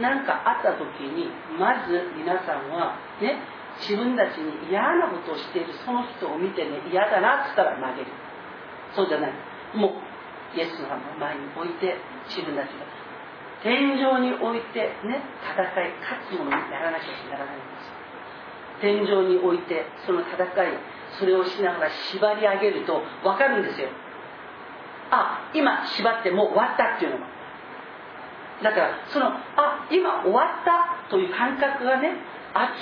[0.00, 3.38] 何かあった時にまず皆さんはね
[3.80, 8.10] 自分たちに嫌なことをしているその人を見てね嫌だなっつったら投げる。
[8.94, 9.32] そうじゃない。
[9.74, 10.00] も
[10.54, 11.96] うイエス様の前に置いて
[12.28, 12.86] 自分たちが。
[13.62, 17.96] 天井に置いてね戦い勝つものにならなきゃならないんです。
[18.80, 20.48] 天井に置いてその戦い
[21.18, 23.88] それをしながら縛り上げると分かるんですよ。
[25.10, 27.26] あ今縛ってもう終わったっていうのが。
[28.62, 32.16] だからそのあ今終わったという感覚がね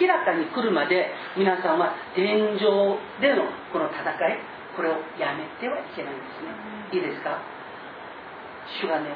[0.00, 4.38] 明らかに来るまで皆さんは天上でのこの戦い
[4.76, 6.50] これをやめてはいけないんですね。
[6.92, 7.38] いいですか？
[8.80, 9.10] 主がね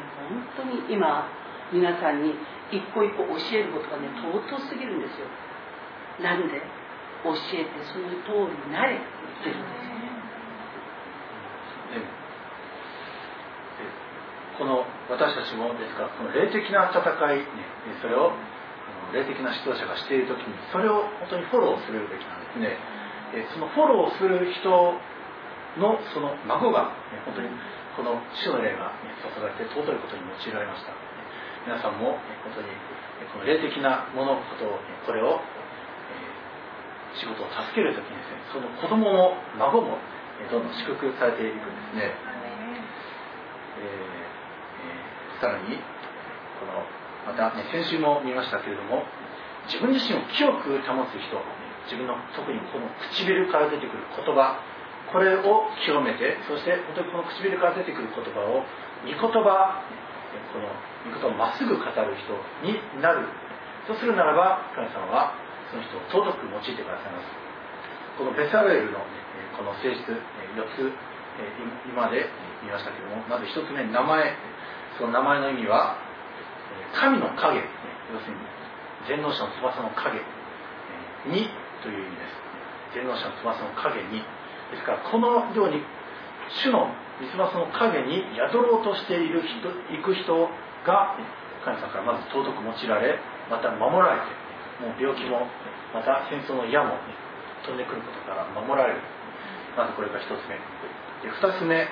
[0.56, 1.28] 本当に今
[1.72, 2.34] 皆さんに
[2.70, 5.26] 一個一個教えることがね尊すぎるんですよ。
[6.22, 6.60] なんで？
[7.24, 9.02] 教えてその通りになれって
[9.42, 9.90] 言ってるんです
[14.58, 16.02] この私たちもですか？
[16.02, 17.02] らこの霊的な戦
[17.34, 17.44] い、ね、
[18.02, 18.32] それを
[19.12, 22.76] 霊的な指導者がしている時にそれを本当にフォローするべきなんですね。
[23.52, 24.68] そのフォローする人
[25.76, 27.48] のその孫が、ね、本当に
[27.96, 30.92] この主の霊が、ね、注がれて尊いことに用いられました。
[31.68, 32.16] 皆さんも
[32.48, 32.72] 本当に
[33.32, 35.40] この霊的なものことをこれを
[37.16, 39.98] 仕事を助ける時にですねその子供も孫も
[40.50, 42.14] どんどん祝福されていくんですね、
[43.82, 44.28] えー
[45.40, 45.78] さらに
[46.58, 46.82] この
[47.28, 49.04] また、ね、先週も見ましたけれども
[49.68, 51.36] 自分自身を清く保つ人
[51.84, 54.56] 自分の特にこの唇から出てくる言葉
[55.12, 58.64] これを清めてそして本当にこの唇から出てくる言葉を
[59.04, 59.84] 御言葉
[60.52, 60.72] この
[61.04, 62.32] 御言葉をまっすぐ語る人
[62.64, 63.28] になる。
[63.88, 65.32] とするならば神様は
[65.72, 67.32] その人を尊く用いてくださいます。
[68.20, 69.00] このベサレルの
[69.56, 70.12] この性質4
[70.76, 70.92] つ
[71.88, 72.28] 今で
[72.60, 74.36] 見ましたけどもまず1つ目名前。
[74.98, 75.96] その名前の意味は
[76.94, 77.60] 神の影
[78.12, 78.40] 要するに
[79.08, 80.20] 全能者の翼の影。
[81.26, 81.50] に
[81.82, 82.22] という意味で
[82.94, 84.22] す全能者の翼の影に。
[84.70, 85.82] ですからこのように
[86.62, 90.48] 主の翼の影に宿ろうとしている人行く人
[90.84, 91.16] が
[91.64, 93.18] 神様からまず尊く用いられ
[93.50, 94.48] また守られて
[94.80, 95.48] もう病気も
[95.92, 96.94] また戦争の矢も、
[97.64, 99.00] 飛んでくることから守られる。
[99.76, 100.54] まずこれが1つ目。
[101.24, 101.88] で2つ目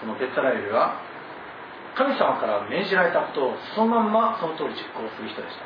[0.00, 1.02] このベッタラエルは
[1.96, 5.64] 神様から命じられたことをそのまんまその通り実行する人でした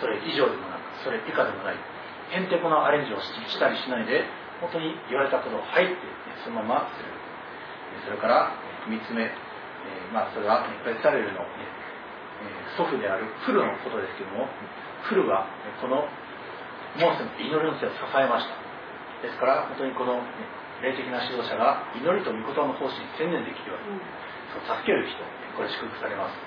[0.00, 4.26] それ以上でもなくそれ以下でもないへんてこなアレンジをしたりしないで
[4.60, 6.02] 本当に言われたことを入って
[6.42, 7.14] そのままする
[8.04, 8.52] それから
[8.88, 9.30] 3つ目、え
[10.12, 11.40] まあ、それはベサレルの、
[12.76, 14.48] 祖父であるフルのことですけども
[15.06, 15.46] フルは
[15.80, 16.04] この
[16.98, 18.58] モーセの祈りの手を支えました
[19.24, 20.20] ですから本当にこの
[20.82, 24.02] 霊的な指導者が祈りと御言葉の奉仕に専念できるように、
[24.62, 25.18] 助ける人
[25.56, 26.38] これ祝福されます。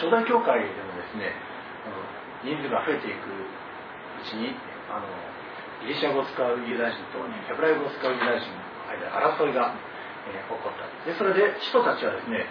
[0.00, 1.32] 初代教会でもですね
[2.44, 3.48] 人数が増えていくう
[4.24, 4.56] ちに
[4.88, 5.08] あの
[5.84, 9.76] ギリシャ語を使うユダヤ人とヘブライ語を使うユダヤ人の間で争いが、
[10.24, 10.88] えー、起こった。
[11.04, 12.48] でそれで人たちはですね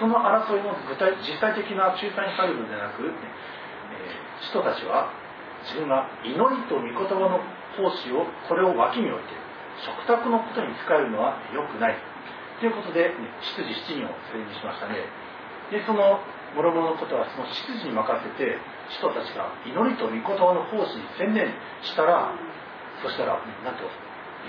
[0.00, 5.12] その争いの具体実際的な仲裁に入るのではなく、えー、人たちは
[5.68, 7.44] 自分が祈りと御言葉の
[7.76, 9.36] 奉仕をこれを脇に置いて
[9.84, 12.09] 食卓のことに使えるのは良くない。
[12.60, 13.10] ということで、
[13.56, 15.08] 執事7人をそれにしましたね。
[15.72, 16.20] でその
[16.54, 18.58] 諸々のことはその執事に任せて
[18.90, 21.46] 人たちが祈りと御言葉の奉仕に専念
[21.86, 22.34] したら
[23.02, 23.86] そしたらなんと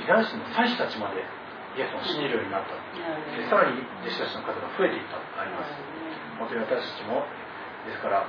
[0.01, 1.21] ユダヤ人の祭司たちまで
[1.77, 2.73] イエスを信じるようになった。
[3.37, 5.77] でさらに弟子たちの数が増えていったとあります。
[6.41, 7.21] 本当に私たちも
[7.85, 8.25] ですから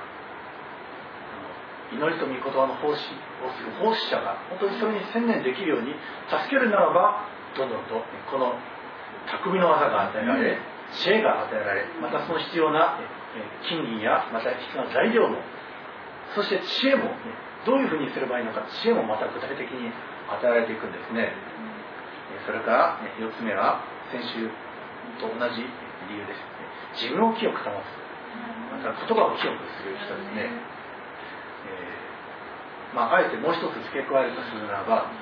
[1.92, 3.08] 祈りと御言葉の奉仕
[3.40, 5.96] をする奉仕者が本当にそれに専念できるように
[6.28, 7.24] 助けるならば
[7.56, 8.56] どんどんとこの
[9.30, 10.58] 匠の技が与えられ、
[10.92, 12.98] 知恵が与えられまたその必要な
[13.68, 15.38] 金銀やまた必要な材料も
[16.34, 17.12] そして知恵も、
[17.64, 19.92] どういうふうにすればいいのか知恵もまた具体的に
[20.28, 21.32] 与えられていくんですね。
[22.46, 24.48] それから4つ目は先週
[25.20, 25.60] と同じ
[26.08, 26.32] 理由で
[26.96, 27.04] す。
[27.04, 28.02] 自分を清く保つ。
[28.72, 35.12] また言葉を清くする人ですね、えー、まあ、あえてもう一つ付け加えるとするならば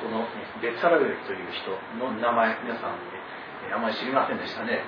[0.00, 0.24] この
[0.60, 2.96] ベッサラベルという人の名前皆さん
[3.72, 4.82] あまり知りませんでしたね、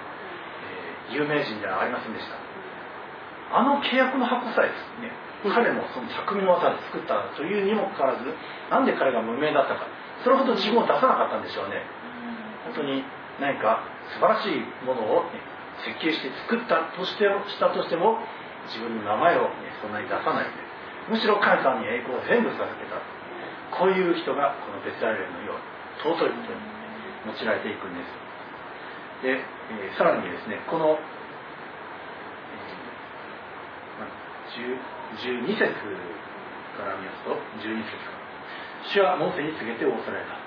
[1.10, 2.36] えー、有名人ではありませんでした。
[3.48, 5.08] あの契約の箱さえですね。
[5.54, 8.26] 彼のその匠の技で作ったというにもかかわらず
[8.70, 9.86] なんで彼が無名だったか。
[10.24, 11.80] それほど自分を出さなかったんでしょうね。
[12.66, 13.04] 本当に
[13.40, 15.40] 何か素晴らしいものを、ね、
[15.86, 17.24] 設計して作ったとして
[17.54, 18.18] したとしても
[18.66, 20.44] 自分の名前を、ね、そんなに出さない。
[20.44, 20.50] で
[21.08, 23.00] むしろ神様に栄光を全部授けた。
[23.72, 26.60] こういう人がこのベツラレルのように尊いことに
[27.26, 28.27] 用いられていくんです
[29.22, 35.58] で、えー、さらにですねこの、えー、12節
[36.78, 38.18] から見ますと12節
[38.94, 40.38] 主はモーセに告げて仰せられた。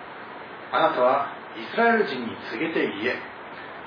[0.72, 3.20] あなたはイスラエル人に告げて言え。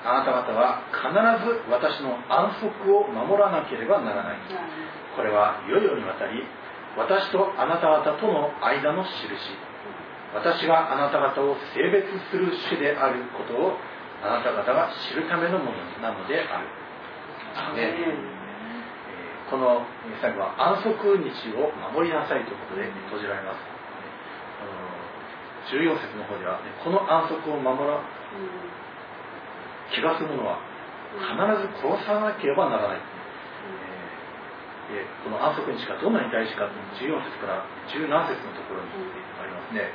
[0.05, 4.37] あなた方は必ず私の安息を守らなければならない。
[5.15, 6.45] これは世々にわたり
[6.95, 9.09] 私とあなた方との間の印。
[10.35, 13.77] 私があなた方を性別する主であることを
[14.23, 16.67] あなた方が知るためのものなのである。
[17.75, 17.95] ね。
[17.99, 18.35] え
[19.49, 19.85] この
[20.21, 23.75] 最後は安息日を守りなさいということで閉じられます。
[25.69, 27.97] 14節の方では、この安息を守ら
[29.93, 30.61] 気がする者は
[31.17, 33.01] 必ず殺さなければならない、
[34.93, 38.89] えー、この安息日がどんなに大事かという14節から17節のところに
[39.41, 39.89] ありますね。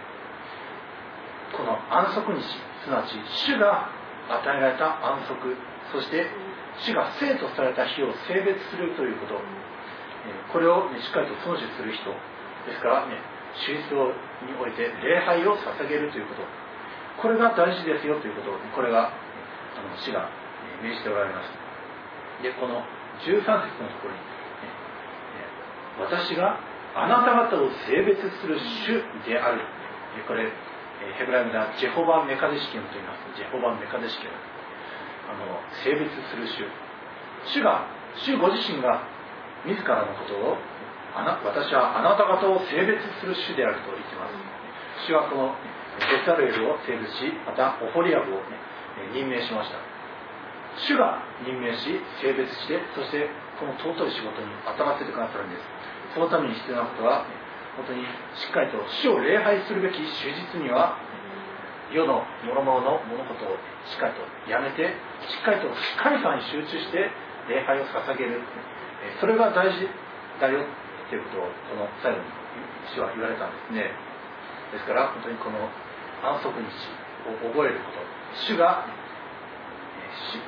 [1.54, 2.42] この安息日
[2.86, 3.90] すなわち主が
[4.30, 5.56] 与えられた安息
[5.90, 6.30] そして
[6.86, 9.40] 主が生とされた日を性別するということ。
[10.52, 12.12] これを、ね、しっかりと尊視する人。
[12.68, 13.16] ですからね
[13.66, 14.12] 宗教
[14.46, 16.70] において礼拝を捧げるということ。
[17.20, 19.12] これが大事ですよということこれがあ
[19.84, 20.30] の死が
[20.80, 21.52] 命じておられます
[22.42, 22.80] でこの
[23.20, 24.20] 13節のところに、
[26.00, 26.56] 私が
[26.96, 29.60] あなた方を性別する主である。
[30.26, 30.48] これ
[31.16, 33.24] ヘブライムではジェホバ・メカデシケムと言います。
[33.36, 34.34] ジェホバ・メカデシケム。
[35.30, 36.66] あの性別する主
[37.54, 37.86] 主が
[38.26, 39.06] 主ご自身が
[39.64, 40.58] 自らのことを
[41.14, 44.34] あな私はあなた方を性別する主であると言っています。
[45.06, 45.54] 主はこの
[45.98, 48.58] ベサレールを性別しまたオホリアブを、ね、
[49.14, 49.78] 任命しました。
[50.86, 55.62] 主が任命し性別してそしてこの尊い仕事に当たらせてくださるんです。
[56.14, 57.26] そのために必要なことは
[57.76, 58.02] 本当に
[58.34, 60.98] しっかりと主を礼拝するべき終日には
[61.90, 63.58] 世の諸々の物事を
[63.90, 64.94] しっかりとやめて
[65.26, 65.68] しっかりと
[65.98, 67.10] 神様に集中して
[67.48, 68.42] 礼拝を捧げる。
[69.18, 69.88] それが大事
[70.38, 72.24] だよっていうことをこの最後に
[72.94, 73.90] 主は言われたんですね。
[74.70, 75.58] ですから本当にこの
[76.22, 76.68] 安息日
[77.26, 77.98] を覚えること。
[78.46, 78.86] 主が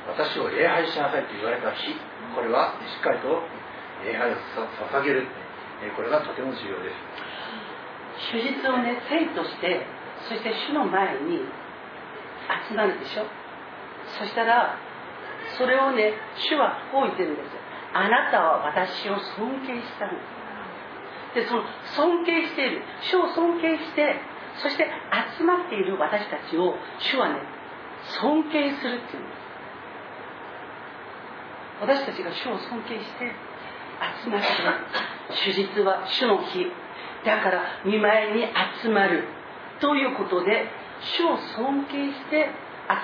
[0.06, 1.94] 私を礼拝しなさいと言われた日
[2.34, 3.42] これはしっかりと
[4.04, 4.36] 礼拝を
[4.78, 5.26] 捧げる。
[5.90, 6.96] これがとても重要です。
[8.30, 9.86] 主日をね生として
[10.28, 11.40] そして主の前に
[12.68, 13.26] 集まるでしょ？
[14.18, 14.78] そしたら
[15.58, 17.48] それをね主はこう言ってるんです
[17.94, 20.20] あなたは私を尊敬したんで
[21.34, 21.64] すでその
[21.96, 22.82] 尊敬している。
[23.02, 24.20] 主を尊敬して
[24.62, 24.86] そして
[25.38, 27.40] 集まっている私たちを主はね
[28.20, 29.42] 尊敬するっていうんです。
[31.80, 33.32] 私たちが主を尊敬して
[34.24, 34.46] 集まって
[35.34, 36.66] 主日は主の日。
[37.24, 38.46] だから見舞いに
[38.82, 39.24] 集まる
[39.80, 40.66] ということで
[41.18, 42.50] 主を尊敬して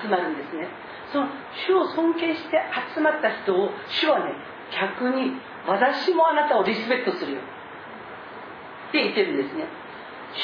[0.03, 0.67] 集まるんですね。
[1.11, 1.27] その
[1.67, 2.59] 主を尊敬して
[2.95, 4.35] 集まった人を主はね
[4.71, 9.65] 逆に私もあなたをリスペクトするよって言ってるんですね。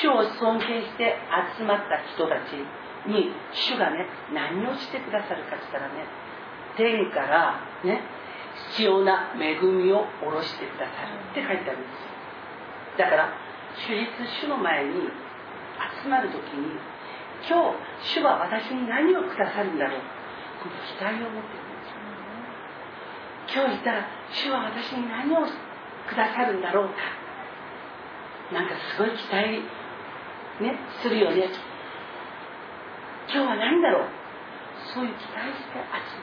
[0.01, 1.15] 主を尊敬して
[1.57, 2.57] 集まった人たち
[3.05, 6.05] に主がね何をしてくださるかって言ったらね
[6.77, 8.01] 天からね
[8.71, 12.97] 必要な恵みを下ろしてくださるって書いてあるんです。
[12.97, 13.29] だから
[13.75, 14.07] 主日
[14.41, 15.09] 主の前に
[16.01, 16.79] 集まる時に
[17.47, 20.01] 今日主は私に何をくださるんだろう。
[20.63, 21.85] この期待を持ってるんで
[23.51, 26.95] す今日いたら主は私に何をくださるんだろうか。
[28.53, 29.61] なんかすごい期待
[30.61, 31.49] ねするよね。
[33.27, 34.07] 今日は何だろう。
[34.93, 36.21] そういう期待して集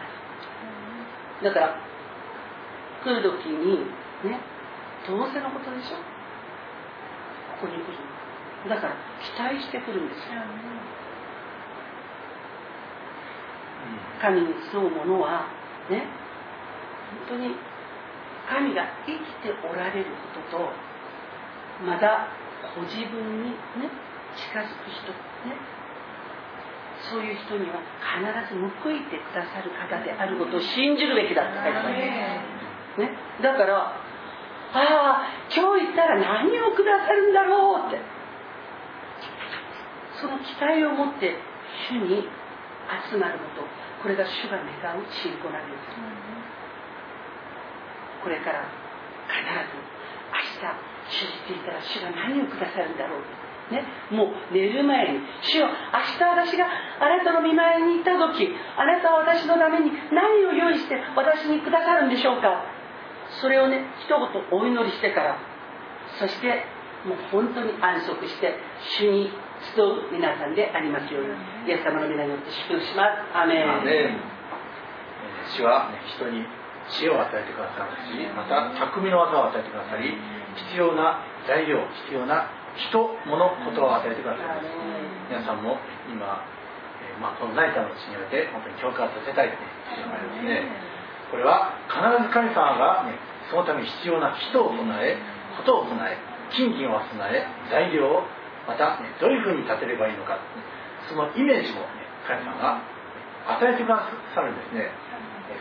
[1.43, 1.55] まる。
[1.55, 1.92] だから
[3.05, 3.85] 来る時に
[4.25, 4.39] ね
[5.07, 5.97] どうせのことでしょ？
[7.61, 7.99] ここに来る
[8.71, 10.47] だから期待してくるんですよ、ね
[14.23, 15.51] 神に集う者は
[15.91, 16.07] ね
[17.27, 17.57] 本当に
[18.49, 20.71] 神が生きておられることと
[21.85, 22.29] まだ
[22.77, 23.91] ご自分にね
[24.39, 25.11] 近づく人
[25.51, 25.59] ね
[27.11, 28.23] そういう人には必
[28.55, 32.52] ず報いてくださる方であることを信じるべきだって書いてます。
[32.99, 33.11] ね、
[33.43, 33.95] だからあ
[34.75, 35.23] あ
[35.55, 38.01] 今日行ったら何をくださるんだろうって。
[40.23, 41.35] その期待を持って
[41.91, 42.23] 主に
[43.11, 43.67] 集まること。
[44.03, 45.87] これが主が願う信仰なんです、
[48.23, 48.67] これから
[49.31, 49.79] 必ず
[50.31, 50.75] 明日
[51.11, 53.21] 主っていたら主が何をくださるんだろう。
[53.71, 55.73] ね、もう寝る前に「主よ明
[56.19, 56.67] 日私が
[57.01, 62.65] あなたの見舞いに行った時あなたは私のために何を用意して私にくださるんでしょうか」
[63.41, 64.19] それをね一言
[64.51, 65.39] お祈りしてから
[66.19, 66.65] そして
[67.07, 68.55] もう本当に安息して
[68.99, 69.31] 主に
[69.75, 71.31] 集う皆さんでありますように
[71.67, 73.39] イエス様の皆によって祝福します。
[73.39, 74.19] アメン。
[75.55, 76.47] 主は、ね、人に
[76.91, 80.15] 知恵を与えてくださるしまた匠の技を与えてくださり
[80.71, 84.67] 必要な材料必要な人物ことを与えてくださいます。
[85.29, 85.79] 皆さんも
[86.09, 86.47] 今、
[87.03, 91.02] えまあ、この成田の地において本当に共感させたいというのがありますね
[91.33, 93.17] これは必ず神様が、ね、
[93.49, 95.17] そのために必要な人を備え
[95.57, 96.21] ことを備え
[96.53, 98.29] 金銀を備え材料を
[98.69, 100.39] また、ね、どういうふうに立てればいいのか、
[101.09, 102.85] そのイメージも、ね、神様が
[103.59, 104.07] 与えてくだ
[104.37, 104.93] さるんですね。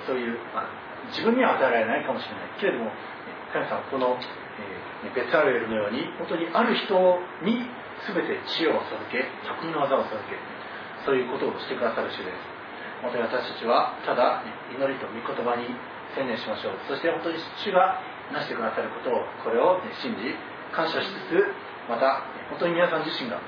[0.05, 0.69] そういう、まあ、
[1.09, 2.59] 自分には与えられないかもしれない。
[2.59, 2.91] けれども
[3.55, 6.93] 神様この、えー、ベツアルエルのように本当にある人
[7.43, 7.63] に
[8.07, 10.35] 全て知恵を授け巧みの技を授け
[11.05, 12.50] そういうことをしてくださる主です。
[13.01, 15.65] 本当に私たちはただ祈りと御言葉に
[16.15, 17.99] 専念しましょうそして本当に主が
[18.31, 20.35] なしてくださることをこれを、ね、信じ
[20.71, 21.51] 感謝しつつ
[21.89, 23.41] また本当に皆さん自身が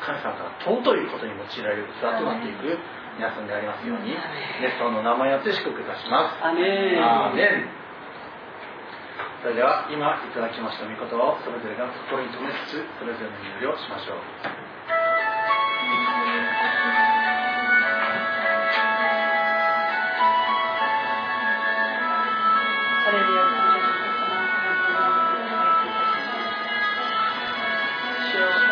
[0.00, 2.78] 神様から尊いことに用いられる器となっていく
[3.18, 6.46] 皆さんでありますように、イエス様の名前によって祝福いたします。
[6.46, 6.62] アメ
[6.94, 7.02] ン
[9.42, 14.67] それでは今いただきました御言葉をそれぞれが心に留めつつそれぞれの祈りをしましょう。
[28.38, 28.68] 教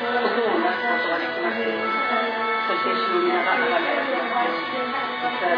[0.00, 1.58] ことをなすことができます。
[2.68, 3.99] そして、死が、
[5.40, 5.56] した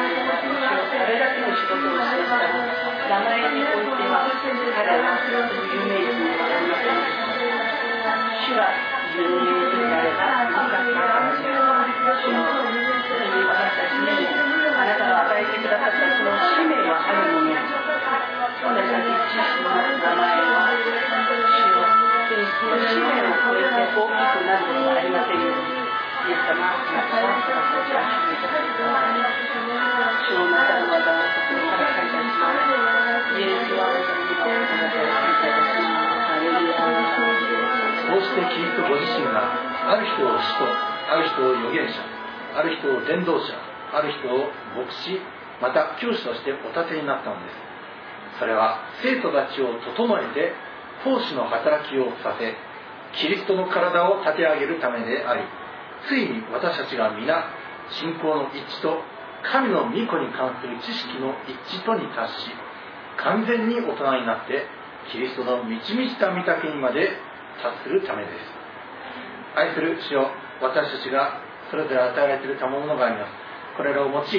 [0.86, 7.02] それだけの仕事をしたら名前においては有名人にりません
[8.42, 8.70] 主は
[12.30, 12.46] の
[13.42, 14.06] 私たちに
[14.72, 17.66] あなたが与えてくださったその使命はあるのに私
[18.86, 21.74] たち自身の名前は主
[22.60, 25.82] その使命を超えて大きくなるのではありませんように。
[26.22, 29.31] イエス様、お願いします。
[38.22, 39.50] してキリストご自身が
[39.90, 40.64] ある人を使徒
[41.10, 42.00] ある人を預言者
[42.54, 43.52] ある人を伝道者
[43.92, 44.48] ある人を
[44.78, 45.20] 牧師
[45.60, 47.54] また教師としてお立てになったのです。
[48.40, 50.52] それは生徒たちを整えて
[51.04, 52.56] 奉仕の働きをさせ
[53.20, 55.42] キリストの体を立て上げるためであり
[56.08, 57.44] ついに私たちが皆
[57.90, 59.04] 信仰の一致と
[59.42, 62.50] 神の御子に関する知識の一致とに達し
[63.18, 64.66] 完全に大人になって
[65.10, 67.10] キリストの満ち満ちた御岳にまで
[67.60, 68.34] 達するためです。
[69.54, 70.30] 愛する主よ
[70.62, 73.32] 私たちがそれぞれ与えられている賜物があります。
[73.76, 74.38] これらを用いて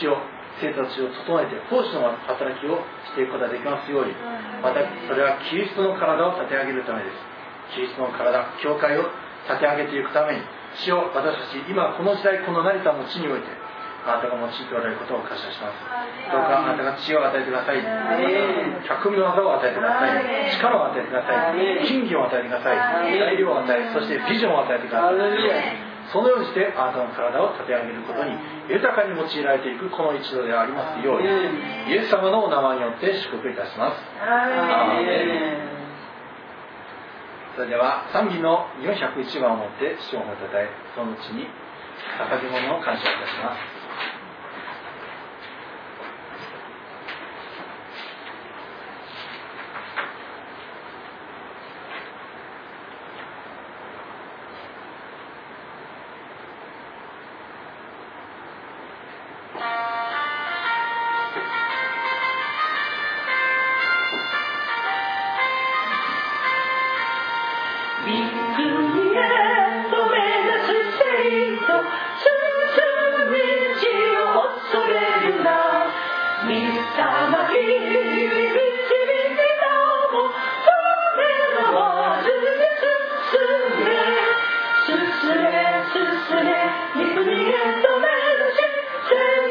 [0.00, 0.18] 主よ
[0.60, 2.80] 生徒たちを整えて奉仕の働きを
[3.12, 4.12] していくことができますように
[4.62, 7.16] またそれはキリストの体を立て上げるためです。
[7.74, 9.04] キリストの体教会を
[9.46, 10.42] 立て上げていくために
[10.84, 13.46] 主を私たち今この時代この成田の地において
[14.06, 15.80] あなたが用いておられることを感謝します。
[16.32, 17.80] どうかあなたが知恵を与えてください。
[18.88, 20.24] 巧みの技を与えてください。
[20.56, 21.84] 力を与えてください。
[21.84, 22.76] 金魚を与えてください。
[23.20, 25.14] 材料を与えそしてビジョンを与えてください。
[26.10, 28.34] そのようにしてあなたの体を立て上げることに
[28.66, 31.28] 豊かに用いられていくこの一度でありますように
[31.86, 34.02] イエス様のお名前によって祝福いたします。
[37.54, 41.46] それでは賛美の401番をもって主をもたたえそのうちに
[42.18, 43.79] 捧げ物を感謝いたします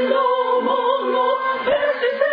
[0.09, 0.77] no, no,
[1.13, 2.28] no, this is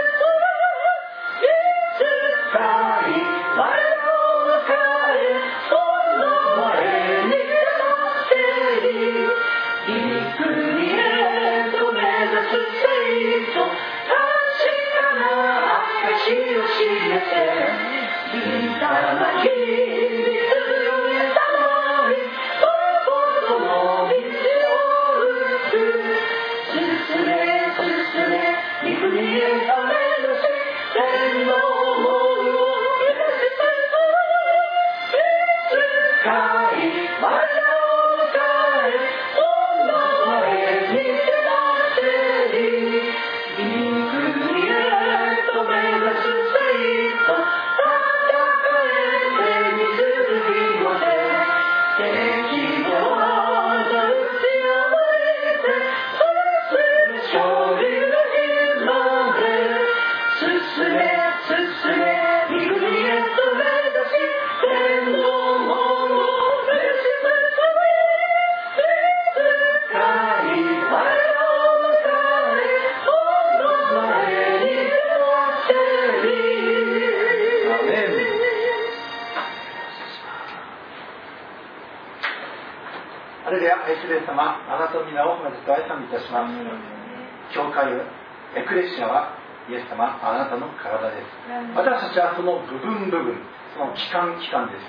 [94.38, 94.84] 期間です。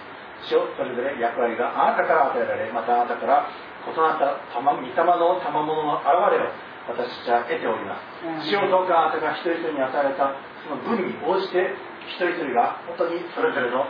[0.53, 3.49] 主それぞれ役割があなたから与えられまたあなたから
[3.87, 6.51] 異なった御霊の賜物の現れを
[6.87, 8.47] 私たちは得ております。
[8.47, 11.73] 主をどうかあなたが一人一人に与えたその分に応じて
[12.07, 13.87] 一人一人が本当にそれぞれの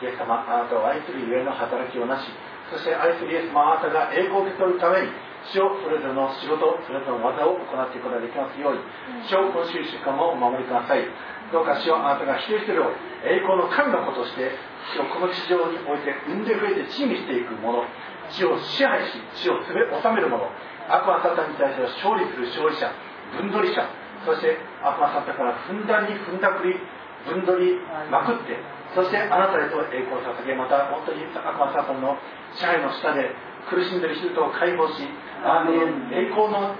[0.00, 2.30] イエス様あなたを愛するゆえの働きをなし
[2.70, 5.08] そして愛するイエス様あなたが栄光を受け取るために
[5.52, 8.82] 主をそれぞれの仕事それぞれの技を行っていくことができますように
[9.26, 11.06] 主を今週1週間もお守りください。
[11.52, 12.92] どうか主をあなたが一人一人を
[13.24, 14.52] 栄光の神の子として
[14.92, 17.84] 主をこの地上において産んで増えて地にしていくもの
[18.28, 20.52] 地を支配し地を治めるもの
[20.88, 22.92] 悪魔サタンに対しては勝利する勝利者
[23.36, 23.88] 分取り者
[24.28, 26.76] そして悪魔サタンからふんだんに踏んだくり
[27.24, 27.80] 分取り
[28.12, 28.56] まくって
[28.94, 32.16] そしてあなたへと栄光を捧げまた本当に悪魔サタンの
[32.56, 33.32] 支配の下で
[33.70, 35.04] 苦しんでいる人々を解放し
[35.44, 36.74] あなたの栄光の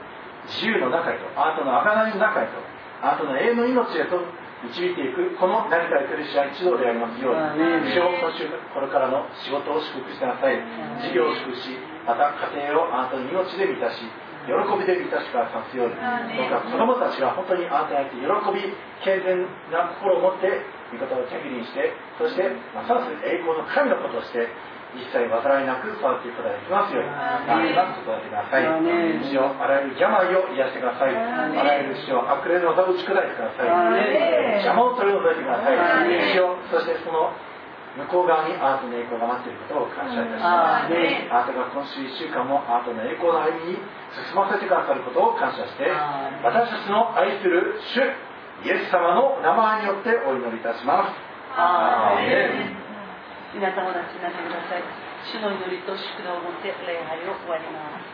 [0.49, 1.73] 自由の中へとあなたの
[2.09, 2.59] 贖いの中へと
[3.03, 4.19] あなたの永遠の命へと
[4.59, 10.59] 導いていくこの何かエクレシア一同でありますように主を今週これからの仕事を祝福してください。
[11.07, 14.03] 事業を祝福しまた家庭をあなたの命で満たし
[14.49, 18.75] 喜びで満たしからさすようにどうか子供たちが本当にあなたに喜び
[19.05, 24.49] 健全な心を持って御言葉を手切りにしてそしてますます栄光の神の子として
[24.97, 27.11] 一切煩いなく育っていくことができますように。
[27.45, 28.65] 何なく育ててください。
[29.29, 31.13] 主をあらゆる病を癒してください。
[31.13, 33.69] あらゆる主を悪霊の技を打ち砕いてください。
[34.65, 35.77] 邪魔を取り除いてください。
[36.33, 37.33] 主をそしてその
[37.99, 40.95] 向こう側にアートの栄光が待っていることを感謝いたします。
[41.29, 43.83] あなたが今週1週間もアートの栄光の歩みに
[44.15, 45.91] 進ませてくださることを感謝して
[46.47, 48.01] 私たちの愛する主
[48.65, 51.19] イエス様の名前によってお祈りいたします
[53.55, 54.83] 皆様お立ちになってください。
[55.25, 58.05] 主の祈りと祝祷を持って礼拝を終わります。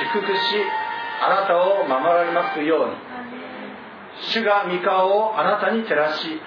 [0.00, 0.40] 祝福し
[1.22, 2.96] あなたを守られますように。
[4.32, 6.40] 主が御顔をあなたに照らし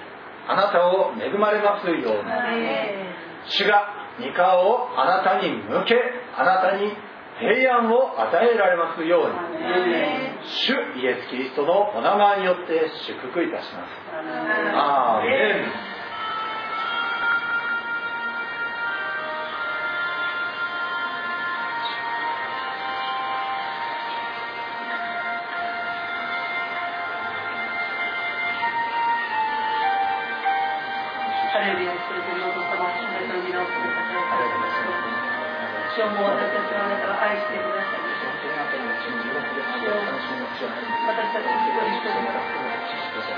[0.46, 2.04] あなたを恵まれますように。
[3.46, 3.88] 主が
[4.20, 5.96] 御顔をあなたに向け
[6.36, 6.92] あなたに
[7.38, 9.34] 平安を与えられますように。
[10.44, 13.90] 主イエス・キリストのお名前によって祝福いたします。
[14.74, 15.93] アーメン。
[35.94, 38.18] 主をも私たちはあなたが愛してください私
[41.30, 42.34] たち一人一人が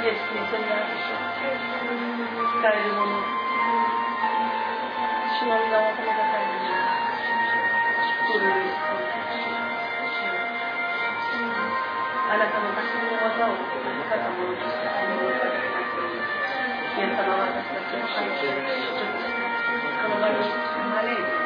[0.00, 3.20] イエス・キリストにあって使えるもの
[5.36, 6.64] 主の皆を褒めたたえる
[12.24, 13.60] あなたの私の技を
[14.08, 15.60] 肩ものとしてあの技を
[16.96, 18.48] イエス様は私たちの愛して
[20.00, 21.45] この場に生まれて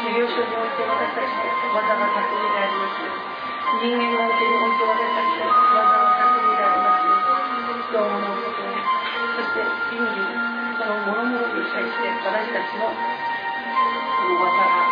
[0.00, 3.04] 事業所において私たちの技が巧みであります
[3.84, 9.60] 人間関係において私たちの技が巧みでありますどうものことそして
[9.92, 10.24] 人類
[10.80, 12.88] このも々に対して私たちの
[14.40, 14.89] 技が